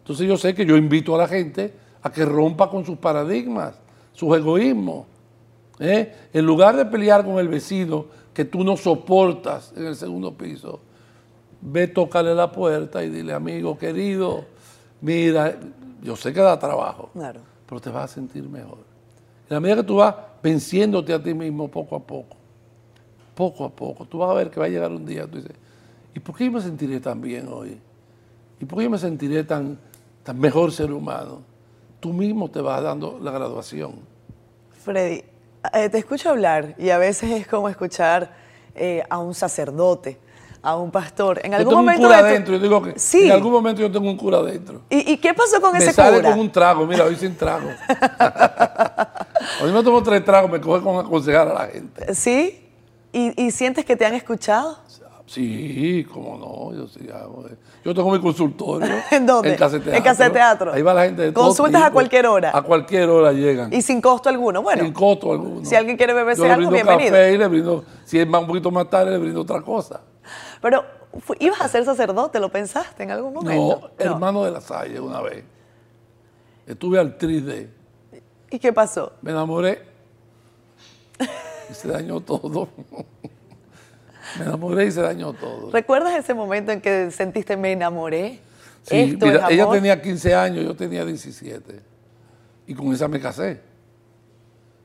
[0.00, 1.72] Entonces yo sé que yo invito a la gente
[2.02, 3.80] a que rompa con sus paradigmas,
[4.12, 5.06] sus egoísmos.
[5.78, 6.28] ¿eh?
[6.34, 10.80] En lugar de pelear con el vecino que tú no soportas en el segundo piso,
[11.64, 14.44] ve, tócale la puerta y dile, amigo querido,
[15.00, 15.56] mira,
[16.02, 17.40] yo sé que da trabajo, Claro.
[17.66, 18.78] pero te vas a sentir mejor.
[19.48, 22.36] En la medida que tú vas venciéndote a ti mismo poco a poco,
[23.34, 25.56] poco a poco, tú vas a ver que va a llegar un día, tú dices,
[26.14, 27.78] ¿y por qué yo me sentiré tan bien hoy?
[28.60, 29.78] ¿Y por qué yo me sentiré tan,
[30.22, 31.40] tan mejor ser humano?
[32.00, 33.92] Tú mismo te vas dando la graduación.
[34.84, 35.22] Freddy,
[35.72, 38.30] eh, te escucho hablar y a veces es como escuchar
[38.74, 40.18] eh, a un sacerdote,
[40.64, 41.40] a un pastor.
[41.44, 43.26] En algún yo tengo momento un cura de yo digo que Sí.
[43.26, 44.80] en algún momento yo tengo un cura adentro.
[44.88, 46.30] ¿Y, y qué pasó con Me ese sale cura?
[46.30, 47.68] con un trago, mira, hoy sin trago.
[49.62, 52.14] hoy me tomo tres tragos, me coge con aconsejar a la gente.
[52.14, 52.60] ¿Sí?
[53.12, 54.78] ¿Y, y sientes que te han escuchado?
[55.26, 57.46] Sí, cómo no, yo sí hago.
[57.82, 58.92] Yo tengo mi consultorio.
[59.10, 59.50] ¿En dónde?
[59.52, 59.94] En Casa Teatro.
[59.94, 60.72] En Casa Teatro.
[60.72, 62.50] Ahí va la gente de todo Consultas a cualquier hora.
[62.54, 63.72] A cualquier hora llegan.
[63.72, 64.62] Y sin costo alguno.
[64.62, 65.64] Bueno, sin costo alguno.
[65.64, 67.14] si alguien quiere beberse Yo le algo, brindo bienvenido.
[67.16, 70.02] café y le brindo, si es más un poquito más tarde, le brindo otra cosa.
[70.64, 70.82] Pero
[71.40, 73.92] ibas a ser sacerdote, ¿lo pensaste en algún momento?
[73.98, 75.44] No, hermano de la Salle una vez.
[76.66, 77.68] Estuve al 3D.
[78.50, 79.12] ¿Y qué pasó?
[79.20, 79.82] Me enamoré
[81.70, 82.70] y se dañó todo.
[84.38, 85.70] Me enamoré y se dañó todo.
[85.70, 88.40] ¿Recuerdas ese momento en que sentiste me enamoré?
[88.84, 91.78] Sí, Esto mira, es ella tenía 15 años, yo tenía 17.
[92.68, 93.60] Y con esa me casé.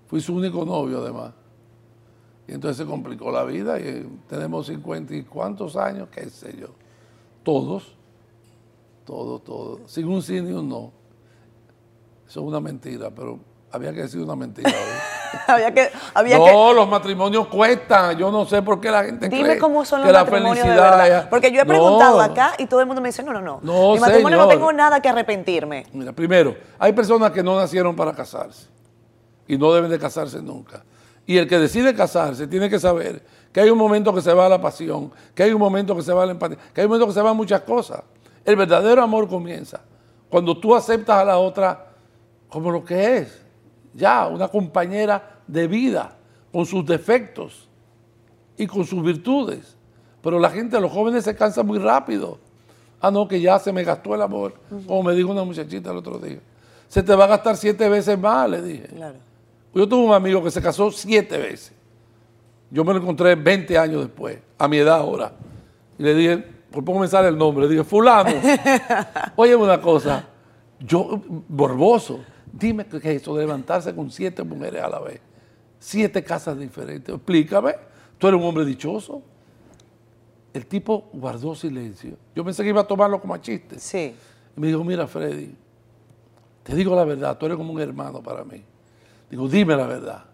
[0.07, 1.31] Fui su único novio, además.
[2.49, 6.69] Y entonces se complicó la vida y tenemos 50 y cuántos años, qué sé yo.
[7.43, 7.95] Todos,
[9.05, 9.79] todos, todos.
[9.85, 10.91] Sin un sí ni un no.
[12.27, 13.37] Eso es una mentira, pero
[13.71, 14.71] había que decir una mentira.
[15.47, 18.17] había que, había no, que los matrimonios cuestan.
[18.17, 20.55] Yo no sé por qué la gente Dime cree cómo son que los la matrimonios
[20.55, 21.17] de felicidad verdad.
[21.19, 21.69] es- Porque yo he No.
[21.69, 23.59] preguntado acá y todo el mundo me dice, no, no, no.
[23.61, 25.85] No, Mi matrimonio no tengo nada que arrepentirme.
[25.93, 28.67] Mira, primero, hay personas que no nacieron para casarse
[29.47, 30.83] y no deben de casarse nunca.
[31.29, 33.21] Y el que decide casarse tiene que saber
[33.53, 36.11] que hay un momento que se va la pasión, que hay un momento que se
[36.11, 38.01] va la empatía, que hay un momento que se van muchas cosas.
[38.43, 39.79] El verdadero amor comienza
[40.27, 41.91] cuando tú aceptas a la otra
[42.49, 43.45] como lo que es,
[43.93, 46.17] ya, una compañera de vida,
[46.51, 47.69] con sus defectos
[48.57, 49.77] y con sus virtudes.
[50.23, 52.39] Pero la gente, los jóvenes se cansan muy rápido.
[52.99, 54.55] Ah, no, que ya se me gastó el amor,
[54.87, 56.39] como me dijo una muchachita el otro día.
[56.87, 58.87] Se te va a gastar siete veces más, le dije.
[58.87, 59.28] Claro.
[59.79, 61.71] Yo tuve un amigo que se casó siete veces.
[62.69, 65.31] Yo me lo encontré 20 años después, a mi edad ahora.
[65.97, 66.37] Y le dije,
[66.69, 68.29] por poco me sale el nombre, le dije, fulano,
[69.37, 70.27] oye una cosa,
[70.81, 72.19] yo, borboso,
[72.51, 75.21] dime qué es eso de levantarse con siete mujeres a la vez,
[75.79, 77.73] siete casas diferentes, explícame,
[78.17, 79.21] tú eres un hombre dichoso.
[80.53, 82.17] El tipo guardó silencio.
[82.35, 83.79] Yo pensé que iba a tomarlo como a chiste.
[83.79, 84.13] Sí.
[84.57, 85.55] Y me dijo, mira Freddy,
[86.63, 88.61] te digo la verdad, tú eres como un hermano para mí.
[89.29, 90.25] Digo, dime la verdad.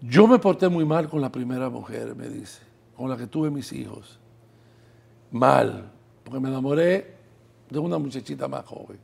[0.00, 2.60] Yo me porté muy mal con la primera mujer, me dice,
[2.96, 4.18] con la que tuve mis hijos.
[5.30, 5.90] Mal,
[6.24, 7.14] porque me enamoré
[7.70, 8.98] de una muchachita más joven.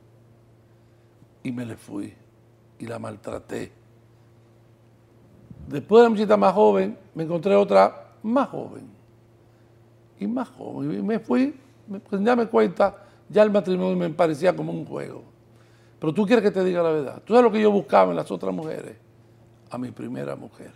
[1.41, 2.13] Y me le fui
[2.77, 3.71] y la maltraté.
[5.67, 8.89] Después de la muchachita más joven, me encontré otra más joven
[10.19, 10.99] y más joven.
[10.99, 11.55] Y me fui,
[11.87, 15.23] me, pues ya me cuenta, ya el matrimonio me parecía como un juego.
[15.99, 17.21] Pero tú quieres que te diga la verdad.
[17.25, 18.95] ¿Tú sabes lo que yo buscaba en las otras mujeres?
[19.69, 20.71] A mi primera mujer.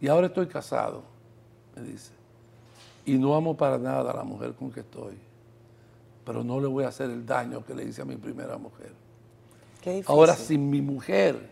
[0.00, 1.02] Y ahora estoy casado,
[1.74, 2.12] me dice.
[3.04, 5.16] Y no amo para nada a la mujer con que estoy.
[6.24, 8.92] Pero no le voy a hacer el daño que le hice a mi primera mujer.
[9.80, 10.12] Qué difícil.
[10.12, 11.50] Ahora, si mi mujer,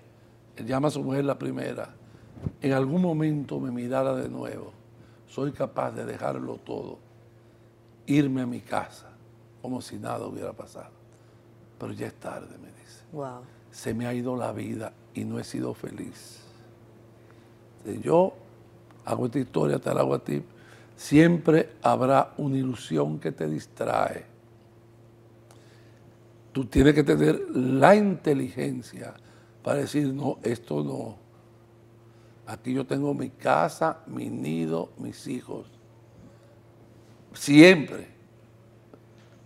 [0.57, 1.94] él llama a su mujer la primera,
[2.61, 4.72] en algún momento me mirara de nuevo,
[5.26, 6.99] soy capaz de dejarlo todo,
[8.07, 9.09] irme a mi casa,
[9.62, 10.95] como si nada hubiera pasado.
[11.79, 13.03] Pero ya es tarde, me dice.
[13.12, 13.43] Wow.
[13.70, 16.41] Se me ha ido la vida y no he sido feliz.
[17.85, 18.33] Si yo
[19.05, 20.43] hago esta historia, te la hago a ti,
[20.97, 24.24] siempre habrá una ilusión que te distrae.
[26.53, 29.14] Tú tienes que tener la inteligencia
[29.62, 31.16] para decir, no, esto no.
[32.47, 35.66] Aquí yo tengo mi casa, mi nido, mis hijos.
[37.35, 38.16] Siempre.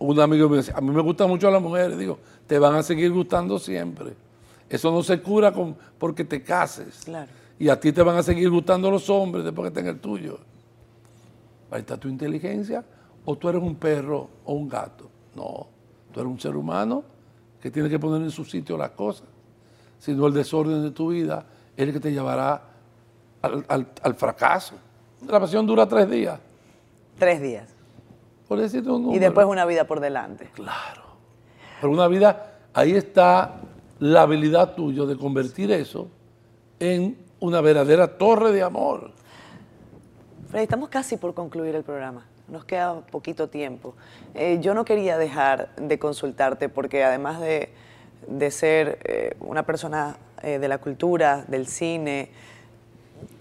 [0.01, 2.83] Un amigo me decía, a mí me gustan mucho las mujeres, digo, te van a
[2.83, 4.13] seguir gustando siempre.
[4.69, 7.01] Eso no se cura con, porque te cases.
[7.05, 7.29] Claro.
[7.59, 10.39] Y a ti te van a seguir gustando los hombres después que tengan el tuyo.
[11.69, 12.83] Ahí está tu inteligencia.
[13.25, 15.07] O tú eres un perro o un gato.
[15.35, 15.67] No,
[16.11, 17.03] tú eres un ser humano
[17.61, 19.27] que tiene que poner en su sitio las cosas.
[19.99, 21.45] Si no, el desorden de tu vida
[21.77, 22.59] es el que te llevará
[23.43, 24.73] al, al- al fracaso.
[25.27, 26.39] La pasión dura tres días.
[27.19, 27.67] Tres días.
[28.51, 30.49] Por decirte un Y después una vida por delante.
[30.53, 31.03] Claro.
[31.79, 33.61] Pero una vida, ahí está
[33.99, 36.09] la habilidad tuya de convertir eso
[36.77, 39.11] en una verdadera torre de amor.
[40.49, 42.25] Freddy, estamos casi por concluir el programa.
[42.49, 43.95] Nos queda poquito tiempo.
[44.33, 47.69] Eh, yo no quería dejar de consultarte porque además de,
[48.27, 52.31] de ser eh, una persona eh, de la cultura, del cine,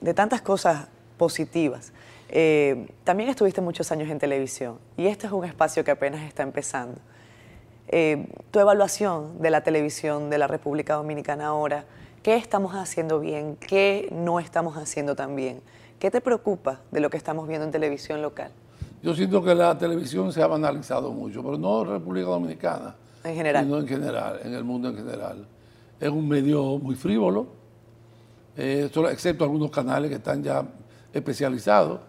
[0.00, 0.86] de tantas cosas
[1.18, 1.92] positivas.
[2.32, 6.42] Eh, también estuviste muchos años en televisión y este es un espacio que apenas está
[6.42, 7.00] empezando.
[8.52, 11.84] tu evaluación de la televisión de la República Dominicana ahora,
[12.22, 13.56] ¿qué estamos haciendo bien?
[13.56, 15.60] ¿Qué no estamos haciendo tan bien?
[15.98, 18.52] ¿Qué te preocupa de lo que estamos viendo en televisión local?
[19.02, 22.94] Yo siento que la televisión se ha banalizado mucho, pero no República Dominicana.
[23.24, 23.64] En general.
[23.64, 25.46] Sino en general, en el mundo en general.
[25.98, 27.46] Es un medio muy frívolo,
[28.56, 30.64] eh, excepto algunos canales que están ya
[31.12, 32.00] especializados,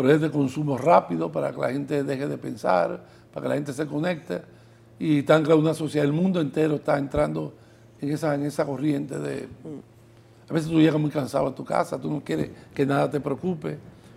[0.00, 3.54] pero es de consumo rápido para que la gente deje de pensar, para que la
[3.56, 4.40] gente se conecte.
[4.98, 7.52] Y están creando una sociedad, el mundo entero está entrando
[8.00, 9.46] en esa, en esa corriente de...
[10.48, 13.20] A veces tú llegas muy cansado a tu casa, tú no quieres que nada te
[13.20, 13.76] preocupe,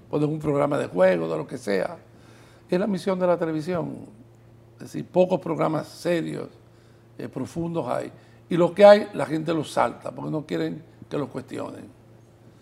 [0.10, 1.98] pones un programa de juego, de lo que sea.
[2.70, 3.94] Es la misión de la televisión.
[4.76, 6.48] Es decir, pocos programas serios,
[7.18, 8.10] eh, profundos hay.
[8.50, 12.03] Y lo que hay, la gente los salta, porque no quieren que los cuestionen.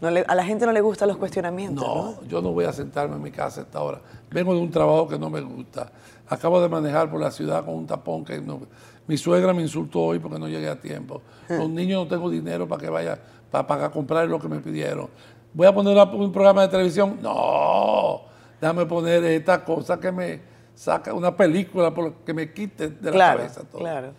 [0.01, 1.85] A la gente no le gustan los cuestionamientos.
[1.85, 4.01] No, yo no voy a sentarme en mi casa a esta hora.
[4.31, 5.91] Vengo de un trabajo que no me gusta.
[6.27, 8.61] Acabo de manejar por la ciudad con un tapón que no.
[9.07, 11.21] Mi suegra me insultó hoy porque no llegué a tiempo.
[11.49, 13.19] Los niños no tengo dinero para que vaya
[13.51, 15.09] para, para comprar lo que me pidieron.
[15.53, 17.19] ¿Voy a poner un programa de televisión?
[17.21, 18.21] No,
[18.59, 20.39] déjame poner esta cosa que me
[20.73, 21.93] saca, una película
[22.25, 23.81] que me quite de la cabeza todo.
[23.81, 24.13] Claro.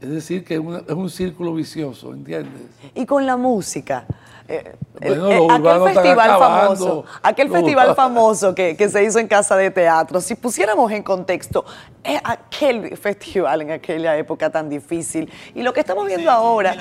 [0.00, 2.62] Es decir, que es, es un círculo vicioso, ¿entiendes?
[2.94, 4.06] Y con la música.
[4.50, 4.64] Eh,
[5.02, 10.34] eh, aquel festival famoso, aquel festival famoso que, se hizo en casa de teatro, si
[10.36, 11.66] pusiéramos en contexto
[12.02, 15.30] eh, aquel festival en aquella época tan difícil.
[15.54, 16.74] Y lo que estamos viendo ahora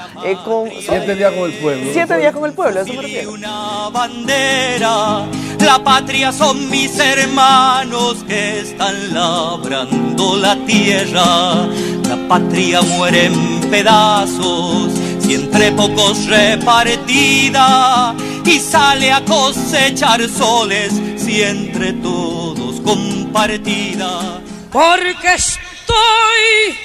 [0.45, 5.25] con siete días con el pueblo, siete días con el pueblo, eso una bandera,
[5.59, 11.67] la patria son mis hermanos que están labrando la tierra,
[12.07, 18.15] la patria muere en pedazos y entre pocos repartida
[18.45, 24.41] y sale a cosechar soles si entre todos compartida.
[24.71, 26.77] Porque estoy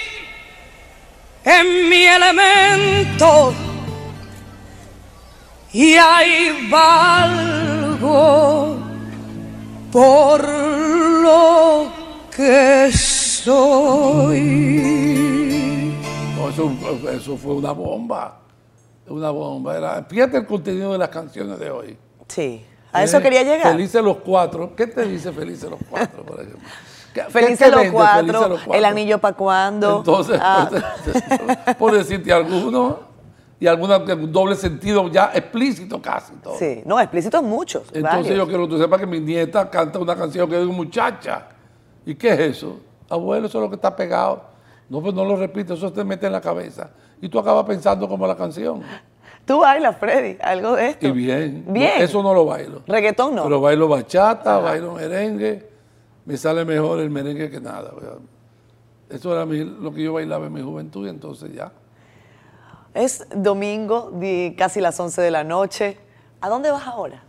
[1.45, 3.55] en mi elemento
[5.73, 8.03] y hay valgo
[9.93, 10.49] por
[11.23, 11.93] lo
[12.35, 14.43] que soy
[17.13, 18.39] eso, fue una bomba.
[19.09, 19.77] Una bomba.
[19.77, 21.97] Era, fíjate el contenido de las canciones de hoy.
[22.29, 22.65] Sí.
[22.93, 23.73] A eso quería llegar.
[23.73, 24.75] Felices los cuatro.
[24.77, 26.69] ¿Qué te dice Felices los cuatro, por ejemplo?
[27.29, 29.99] Felices los, cuatro, el anillo para cuando.
[29.99, 30.71] Entonces, ah.
[31.79, 33.01] por, decirte alguno,
[33.61, 36.33] y alguna doble sentido ya explícito casi.
[36.37, 36.57] Todo.
[36.59, 37.83] Sí, no, explícitos muchos.
[37.93, 40.73] Entonces yo quiero que tú sepas que mi nieta canta una canción que es de
[40.73, 41.49] muchacha.
[42.07, 42.81] ¿Y qué es eso?
[43.11, 44.52] Abuelo, eso es lo que está pegado
[44.93, 46.91] no, pues no lo repito, eso te mete en la cabeza.
[47.23, 48.83] Y tú acabas pensando como la canción.
[49.47, 51.07] Tú bailas, Freddy, algo de esto.
[51.07, 51.65] Y bien.
[51.67, 51.93] Bien.
[51.97, 52.83] eso no lo bailo.
[52.87, 53.45] Reggaetón no.
[53.45, 55.67] Pero bailo bachata, bailo merengue.
[56.27, 57.91] Me sale mejor el merengue que nada.
[59.09, 61.73] Eso era lo que yo bailaba en mi juventud y entonces ya.
[62.93, 64.13] Es domingo,
[64.59, 65.97] casi las 11 de la noche.
[66.43, 67.25] ¿A dónde vas ahora?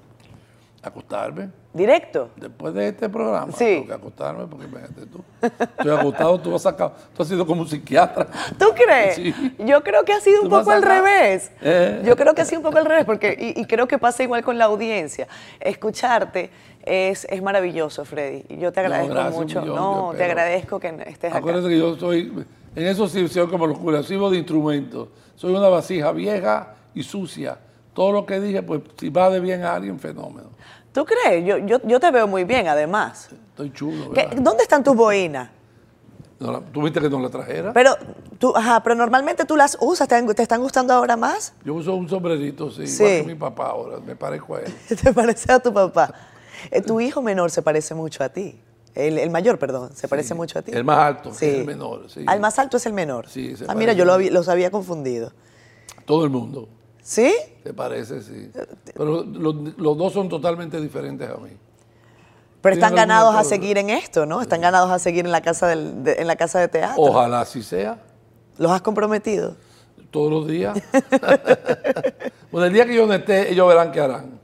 [0.82, 1.49] acostarme.
[1.74, 2.30] ¿Directo?
[2.36, 3.66] Después de este programa, sí.
[3.66, 5.24] tengo que acostarme porque imagínate tú.
[5.42, 8.28] Estoy acostado, tú has, tú has sido como un psiquiatra.
[8.60, 9.16] ¿Tú crees?
[9.16, 9.34] Sí.
[9.58, 11.52] Yo creo que ha sido un poco al revés.
[11.62, 12.04] Eh.
[12.06, 14.44] Yo creo que ha sido un poco al revés, porque, y, creo que pasa igual
[14.44, 15.28] con la audiencia.
[15.60, 16.52] Escucharte
[16.84, 18.44] es, es maravilloso, Freddy.
[18.58, 19.66] Yo te agradezco mucho.
[19.66, 21.40] no, te agradezco que estés acá.
[21.40, 22.46] Acuérdate que yo soy,
[22.76, 25.08] en eso sí soy como los curativos de instrumentos.
[25.36, 27.58] Soy una vasija vieja y sucia
[27.94, 30.50] todo lo que dije, pues si va de bien a alguien, fenómeno.
[30.94, 31.46] ¿Tú crees?
[31.46, 33.30] Yo, yo, yo te veo muy bien, además.
[33.50, 34.14] Estoy chulo.
[34.38, 35.50] ¿Dónde están tus boinas?
[36.72, 37.74] ¿Tú viste que no la trajera?
[37.74, 37.96] Pero,
[38.38, 41.54] tú, ajá, pero normalmente tú las usas, ¿te, están gustando ahora más?
[41.64, 44.74] Yo uso un sombrerito, sí, igual que mi papá ahora, me parezco a él.
[45.02, 46.14] ¿Te parece a tu papá?
[46.70, 48.60] Eh, tu hijo menor se parece mucho a ti.
[48.94, 50.72] El, mayor, perdón, se parece mucho a ti.
[50.72, 51.48] El más alto, sí.
[51.48, 52.10] el menor.
[52.10, 52.24] Sí.
[52.28, 53.28] Al más alto es el menor.
[53.28, 55.32] Sí, Ah, mira, yo lo, los había confundido.
[56.06, 56.68] Todo el mundo.
[57.04, 57.36] ¿Sí?
[57.64, 58.22] ¿Te parece?
[58.22, 58.49] Sí.
[58.95, 61.49] Pero los, dos son totalmente diferentes a mí.
[62.62, 64.41] Pero están ganados a seguir en esto, ¿no?
[64.41, 67.04] Están ganados a seguir en la casa del, de, en la casa de teatro.
[67.04, 68.01] Ojalá así sea.
[68.58, 69.58] ¿Los has comprometido?
[70.12, 70.80] Todos los días.
[72.49, 74.39] bueno, el día que yo no esté, ellos verán qué harán.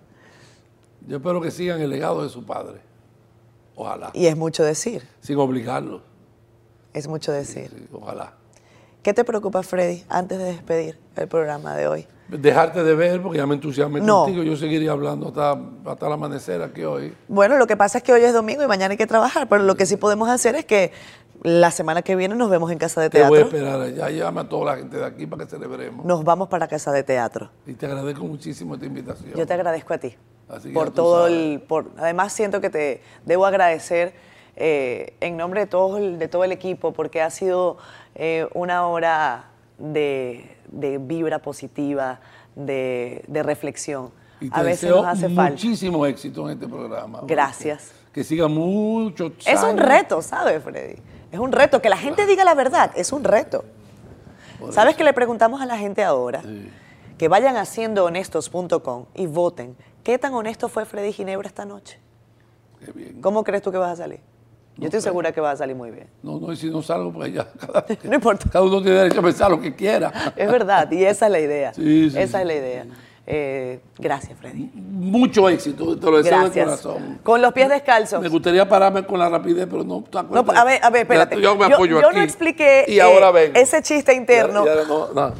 [1.07, 2.81] Yo espero que sigan el legado de su padre.
[3.73, 4.11] Ojalá.
[4.13, 5.07] Y es mucho decir.
[5.21, 6.01] Sin obligarlos.
[6.93, 7.87] Es mucho decir.
[7.93, 8.33] ojalá.
[9.01, 12.07] ¿Qué te preocupa, Freddy, antes de despedir el programa de hoy?
[12.29, 14.43] Dejarte de ver porque ya me entusiasmé contigo.
[14.43, 17.13] Yo seguiría hablando hasta, hasta el amanecer aquí hoy.
[17.27, 19.63] Bueno, lo que pasa es que hoy es domingo y mañana hay que trabajar, pero
[19.63, 20.91] lo que sí podemos hacer es que
[21.41, 23.57] La semana que viene nos vemos en Casa de Te voy a Teatro.
[23.57, 24.09] esperar allá.
[24.09, 26.05] Llama a toda la gente de aquí para que celebremos.
[26.05, 27.49] Nos vamos para Casa de Teatro.
[27.65, 29.33] Y te agradezco muchísimo esta invitación.
[29.35, 30.15] Yo te agradezco a ti.
[30.49, 31.37] Así que por todo sabes.
[31.37, 31.61] el.
[31.61, 34.13] Por, además, siento que te debo agradecer
[34.57, 37.77] eh, en nombre de todo, el, de todo el equipo, porque ha sido
[38.15, 39.45] eh, una hora
[39.77, 42.19] de, de vibra positiva,
[42.55, 44.11] de, de reflexión.
[44.41, 45.51] Y te A veces deseo nos hace falta.
[45.51, 47.21] muchísimo éxito en este programa.
[47.23, 47.91] Gracias.
[48.13, 50.95] Que siga muchos Es un reto, ¿sabes, Freddy?
[51.31, 51.81] Es un reto.
[51.81, 53.65] Que la gente diga la verdad, es un reto.
[54.71, 56.41] ¿Sabes que le preguntamos a la gente ahora?
[56.41, 56.69] Sí.
[57.17, 59.75] Que vayan a siendohonestos.com y voten.
[60.03, 61.99] ¿Qué tan honesto fue Freddy Ginebra esta noche?
[62.83, 63.21] Qué bien.
[63.21, 64.21] ¿Cómo crees tú que vas a salir?
[64.79, 66.07] Yo estoy segura que vas a salir muy bien.
[66.23, 67.47] No, no, y si no salgo, pues ya.
[67.59, 68.49] Cada, No importa.
[68.51, 70.33] cada uno tiene derecho a pensar lo que quiera.
[70.35, 71.73] Es verdad, y esa es la idea.
[71.73, 72.41] Sí, sí, esa sí.
[72.41, 72.85] es la idea.
[73.31, 74.71] Eh, gracias, Freddy.
[74.73, 76.65] Mucho éxito, te lo deseo de Gracias.
[76.65, 77.19] corazón.
[77.21, 78.19] Con los pies descalzos.
[78.21, 80.03] Me gustaría pararme con la rapidez, pero no.
[80.09, 81.39] ¿te No, a ver, a ver, espérate.
[81.39, 82.17] Yo me apoyo yo aquí.
[82.17, 83.53] no expliqué Y eh, ahora vengo.
[83.59, 84.65] ese chiste interno.
[84.65, 85.33] Ya- ya no, no.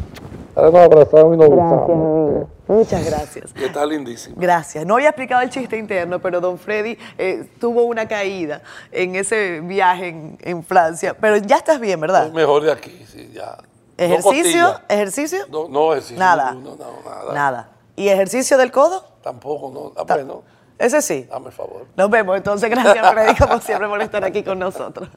[0.60, 2.48] Ahora nos abrazamos y nos besamos.
[2.68, 3.52] Muchas gracias.
[3.60, 4.36] Y está lindísimo.
[4.38, 4.86] Gracias.
[4.86, 9.60] No había explicado el chiste interno, pero don Freddy eh, tuvo una caída en ese
[9.62, 11.16] viaje en, en Francia.
[11.20, 12.28] Pero ya estás bien, ¿verdad?
[12.28, 13.58] Es mejor de aquí, sí, ya.
[13.98, 14.34] No ¿Ejercicio?
[14.68, 14.82] costilla.
[14.88, 15.40] ¿Ejercicio?
[15.50, 16.20] No, no ejercicio.
[16.20, 16.52] Nada.
[16.54, 17.34] no, nada.
[17.34, 17.70] Nada.
[17.96, 19.04] ¿Y ejercicio del codo?
[19.24, 19.92] Tampoco, no.
[20.00, 20.44] Ah, bueno,
[20.78, 21.28] Ese sí.
[21.30, 21.86] dame el favor.
[21.98, 22.38] Nos vemos.
[22.38, 25.10] Entonces, gracias, Freddy, como siempre, por estar aquí con nosotros.